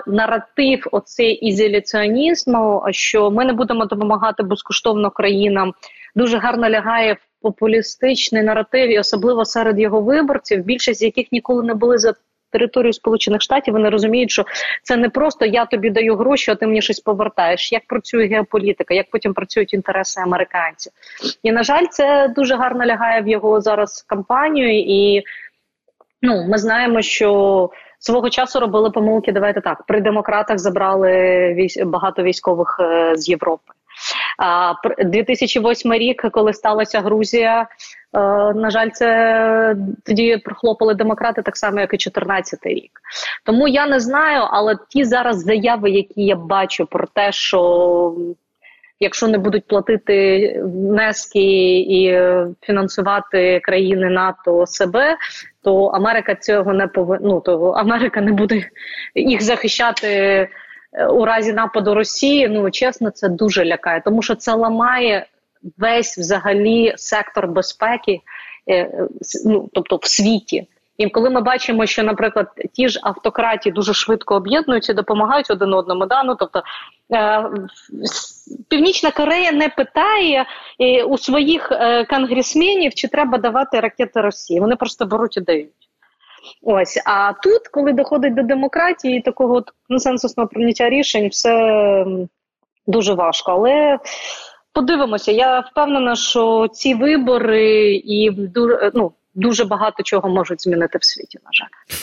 наратив 0.08 0.88
оцей 0.92 1.34
ізоляціонізму, 1.34 2.84
що 2.90 3.32
ми 3.32 3.46
не 3.46 3.54
будемо 3.54 3.86
допомагати 3.86 4.44
безкоштовно 4.44 5.12
країнам, 5.12 5.74
дуже 6.16 6.38
гарно 6.38 6.70
лягає 6.70 7.14
в 7.14 7.18
популістичний 7.42 8.44
наратив, 8.44 8.90
і 8.90 9.00
особливо 9.00 9.46
серед 9.46 9.80
його 9.80 10.02
виборців, 10.02 10.64
більшість 10.64 11.00
з 11.00 11.04
яких 11.04 11.32
ніколи 11.32 11.64
не 11.64 11.74
були 11.74 11.98
за 11.98 12.14
територію 12.56 12.94
Сполучених 12.94 13.42
Штатів. 13.42 13.74
Вони 13.74 13.90
розуміють, 13.90 14.32
що 14.32 14.46
це 14.84 14.98
не 14.98 15.10
просто 15.10 15.46
я 15.46 15.66
тобі 15.66 15.90
даю 15.90 16.16
гроші, 16.16 16.52
а 16.52 16.56
ти 16.56 16.68
мені 16.68 16.82
щось 16.82 17.00
повертаєш. 17.00 17.72
Як 17.72 17.88
працює 17.88 18.28
геополітика, 18.28 18.94
як 18.94 19.06
потім 19.12 19.34
працюють 19.34 19.74
інтереси 19.74 20.22
американців, 20.22 20.92
і 21.44 21.52
на 21.52 21.64
жаль, 21.64 21.86
це 21.90 22.34
дуже 22.36 22.56
гарно 22.56 22.86
лягає 22.86 23.22
в 23.22 23.28
його 23.28 23.62
зараз 23.62 24.02
кампанію, 24.02 24.80
і 24.80 25.24
ну 26.22 26.46
ми 26.50 26.58
знаємо, 26.58 27.02
що. 27.02 27.70
Свого 28.00 28.30
часу 28.30 28.60
робили 28.60 28.92
помилки. 28.92 29.32
Давайте 29.32 29.62
так 29.62 29.84
при 29.88 30.02
демократах 30.02 30.60
забрали 30.60 31.68
багато 31.86 32.24
військових 32.24 32.78
е, 32.80 33.16
з 33.16 33.30
Європи. 33.30 33.75
А 34.38 34.74
2008 35.00 35.94
рік, 35.94 36.26
коли 36.32 36.54
сталася 36.54 37.02
Грузія, 37.02 37.62
е, 37.62 37.68
на 38.54 38.70
жаль, 38.70 38.90
це 38.90 39.76
тоді 40.06 40.38
прохлопали 40.38 40.94
демократи, 40.94 41.42
так 41.42 41.58
само, 41.58 41.80
як 41.80 41.90
і 41.94 41.98
2014 41.98 42.60
рік. 42.66 42.92
Тому 43.46 43.68
я 43.68 43.88
не 43.88 44.00
знаю, 44.00 44.42
але 44.52 44.78
ті 44.90 45.04
зараз 45.04 45.44
заяви, 45.44 45.90
які 45.90 46.26
я 46.26 46.36
бачу 46.36 46.86
про 46.86 47.08
те, 47.08 47.32
що 47.32 48.16
якщо 49.00 49.28
не 49.28 49.38
будуть 49.38 49.68
платити 49.68 50.62
внески 50.64 51.80
і 51.80 52.20
фінансувати 52.62 53.60
країни 53.64 54.10
НАТО 54.10 54.66
себе, 54.68 55.18
то 55.64 55.86
Америка 55.86 56.36
цього 56.36 56.74
не 56.74 56.88
повинна, 56.88 57.28
ну, 57.28 57.42
то 57.42 57.70
Америка 57.70 58.22
не 58.22 58.32
буде 58.32 58.64
їх 59.16 59.42
захищати 59.42 60.48
у 61.10 61.26
разі 61.26 61.54
нападу 61.54 61.94
Росії, 61.94 62.48
ну 62.48 62.72
чесно, 62.72 63.10
це 63.10 63.30
дуже 63.30 63.66
лякає, 63.66 64.02
тому 64.06 64.22
що 64.22 64.36
це 64.36 64.54
ламає 64.54 65.26
весь 65.78 66.18
взагалі 66.18 66.94
сектор 66.98 67.48
безпеки, 67.48 68.22
ну 69.46 69.70
тобто 69.74 69.96
в 69.96 70.06
світі. 70.06 70.68
І 70.98 71.10
коли 71.10 71.30
ми 71.30 71.42
бачимо, 71.42 71.86
що, 71.86 72.04
наприклад, 72.04 72.48
ті 72.74 72.90
ж 72.90 73.00
автократії 73.04 73.74
дуже 73.74 73.94
швидко 73.94 74.36
об'єднуються, 74.36 74.94
допомагають 74.94 75.52
один 75.52 75.74
одному, 75.74 76.06
да? 76.06 76.24
ну, 76.24 76.36
тобто 76.36 76.64
е, 77.14 77.50
Північна 78.70 79.12
Корея 79.12 79.52
не 79.52 79.70
питає 79.70 80.46
е, 80.80 81.04
у 81.04 81.18
своїх 81.18 81.72
е, 81.72 82.06
конгресменів, 82.06 82.94
чи 82.94 83.08
треба 83.08 83.38
давати 83.38 83.80
ракети 83.80 84.22
Росії. 84.22 84.60
Вони 84.60 84.76
просто 84.76 85.06
беруть 85.06 85.38
і 85.38 85.42
дають. 85.42 85.72
Ось 86.62 87.02
а 87.06 87.34
тут, 87.34 87.68
коли 87.68 87.94
доходить 87.94 88.34
до 88.36 88.44
демократії, 88.44 89.22
такого 89.22 89.64
консенсусного 89.90 90.50
прийняття 90.50 90.90
рішень, 90.90 91.28
все 91.28 92.06
дуже 92.88 93.14
важко. 93.14 93.52
Але 93.52 94.00
подивимося, 94.74 95.32
я 95.32 95.60
впевнена, 95.60 96.16
що 96.16 96.68
ці 96.74 96.94
вибори 96.94 97.96
і 97.96 98.32
ну, 98.94 99.12
дуже 99.36 99.66
багато 99.66 100.04
чого 100.04 100.30
можуть 100.30 100.62
змінити 100.62 100.98
в 100.98 101.04
світі. 101.04 101.40
На 101.44 101.50
жаль. 101.52 101.96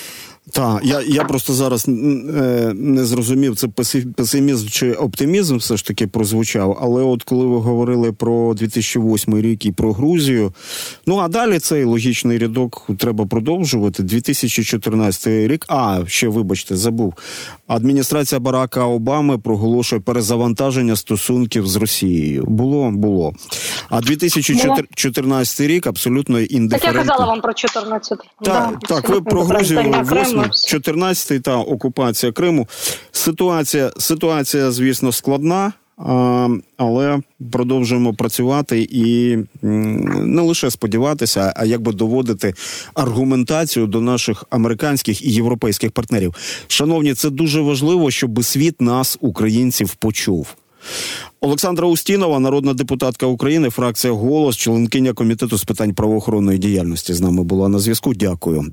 Так, 0.51 0.81
я 0.85 1.01
я 1.01 1.25
просто 1.25 1.53
зараз 1.53 1.85
не 1.89 3.05
зрозумів, 3.05 3.57
це 3.57 3.69
песимізм 4.17 4.69
чи 4.69 4.93
оптимізм 4.93 5.57
все 5.57 5.77
ж 5.77 5.87
таки 5.87 6.07
прозвучав. 6.07 6.79
Але 6.81 7.03
от 7.03 7.23
коли 7.23 7.47
ви 7.47 7.59
говорили 7.59 8.13
про 8.13 8.55
2008 8.55 9.41
рік 9.41 9.67
і 9.67 9.73
про 9.73 9.93
Грузію, 9.93 10.53
ну 11.07 11.19
а 11.19 11.29
далі 11.29 11.59
цей 11.59 11.85
логічний 11.85 12.39
рядок 12.39 12.91
треба 12.99 13.27
продовжувати. 13.27 14.03
2014 14.03 15.27
рік. 15.27 15.65
А 15.69 16.01
ще 16.07 16.29
вибачте, 16.29 16.77
забув. 16.77 17.15
Адміністрація 17.75 18.39
Барака 18.39 18.85
Обами 18.85 19.39
проголошує 19.39 20.01
перезавантаження 20.01 20.97
стосунків 20.97 21.67
з 21.67 21.77
Росією. 21.77 22.45
Було, 22.45 22.91
було. 22.91 23.33
А 23.89 24.01
2014 24.01 25.61
рік 25.61 25.87
абсолютно 25.87 26.41
індиферентно. 26.41 27.01
Так 27.01 27.07
я 27.07 27.13
казала 27.13 27.27
вам 27.27 27.41
про 27.41 27.53
14. 27.53 28.19
Так, 28.19 28.27
да, 28.41 28.73
так 28.87 29.09
ви 29.09 29.21
про 29.21 29.45
Грузію 29.45 29.81
14-й 29.81 31.41
та 31.41 31.57
окупація 31.57 32.33
Криму. 32.33 32.69
Ситуація, 33.13 33.91
ситуація, 33.99 34.71
звісно, 34.71 35.13
складна. 35.13 35.73
Але 36.77 37.21
продовжуємо 37.53 38.15
працювати 38.15 38.89
і 38.91 39.37
не 39.63 40.43
лише 40.43 40.71
сподіватися, 40.71 41.53
а 41.57 41.65
якби 41.65 41.93
доводити 41.93 42.55
аргументацію 42.95 43.87
до 43.87 44.01
наших 44.01 44.45
американських 44.51 45.25
і 45.25 45.31
європейських 45.31 45.93
партнерів. 45.93 46.35
Шановні, 46.67 47.15
це 47.15 47.31
дуже 47.31 47.61
важливо, 47.61 48.11
щоб 48.11 48.45
світ 48.45 48.81
нас, 48.81 49.19
українців, 49.21 49.95
почув. 49.95 50.57
Олександра 51.41 51.89
Устінова, 51.89 52.39
народна 52.39 52.75
депутатка 52.75 53.27
України, 53.27 53.71
фракція 53.71 54.13
голос, 54.13 54.57
членкиня 54.57 55.13
комітету 55.13 55.59
з 55.59 55.65
питань 55.65 55.95
правоохоронної 55.95 56.59
діяльності 56.59 57.15
з 57.15 57.21
нами 57.21 57.43
була 57.45 57.69
на 57.69 57.79
зв'язку. 57.79 58.15
Дякую. 58.15 58.71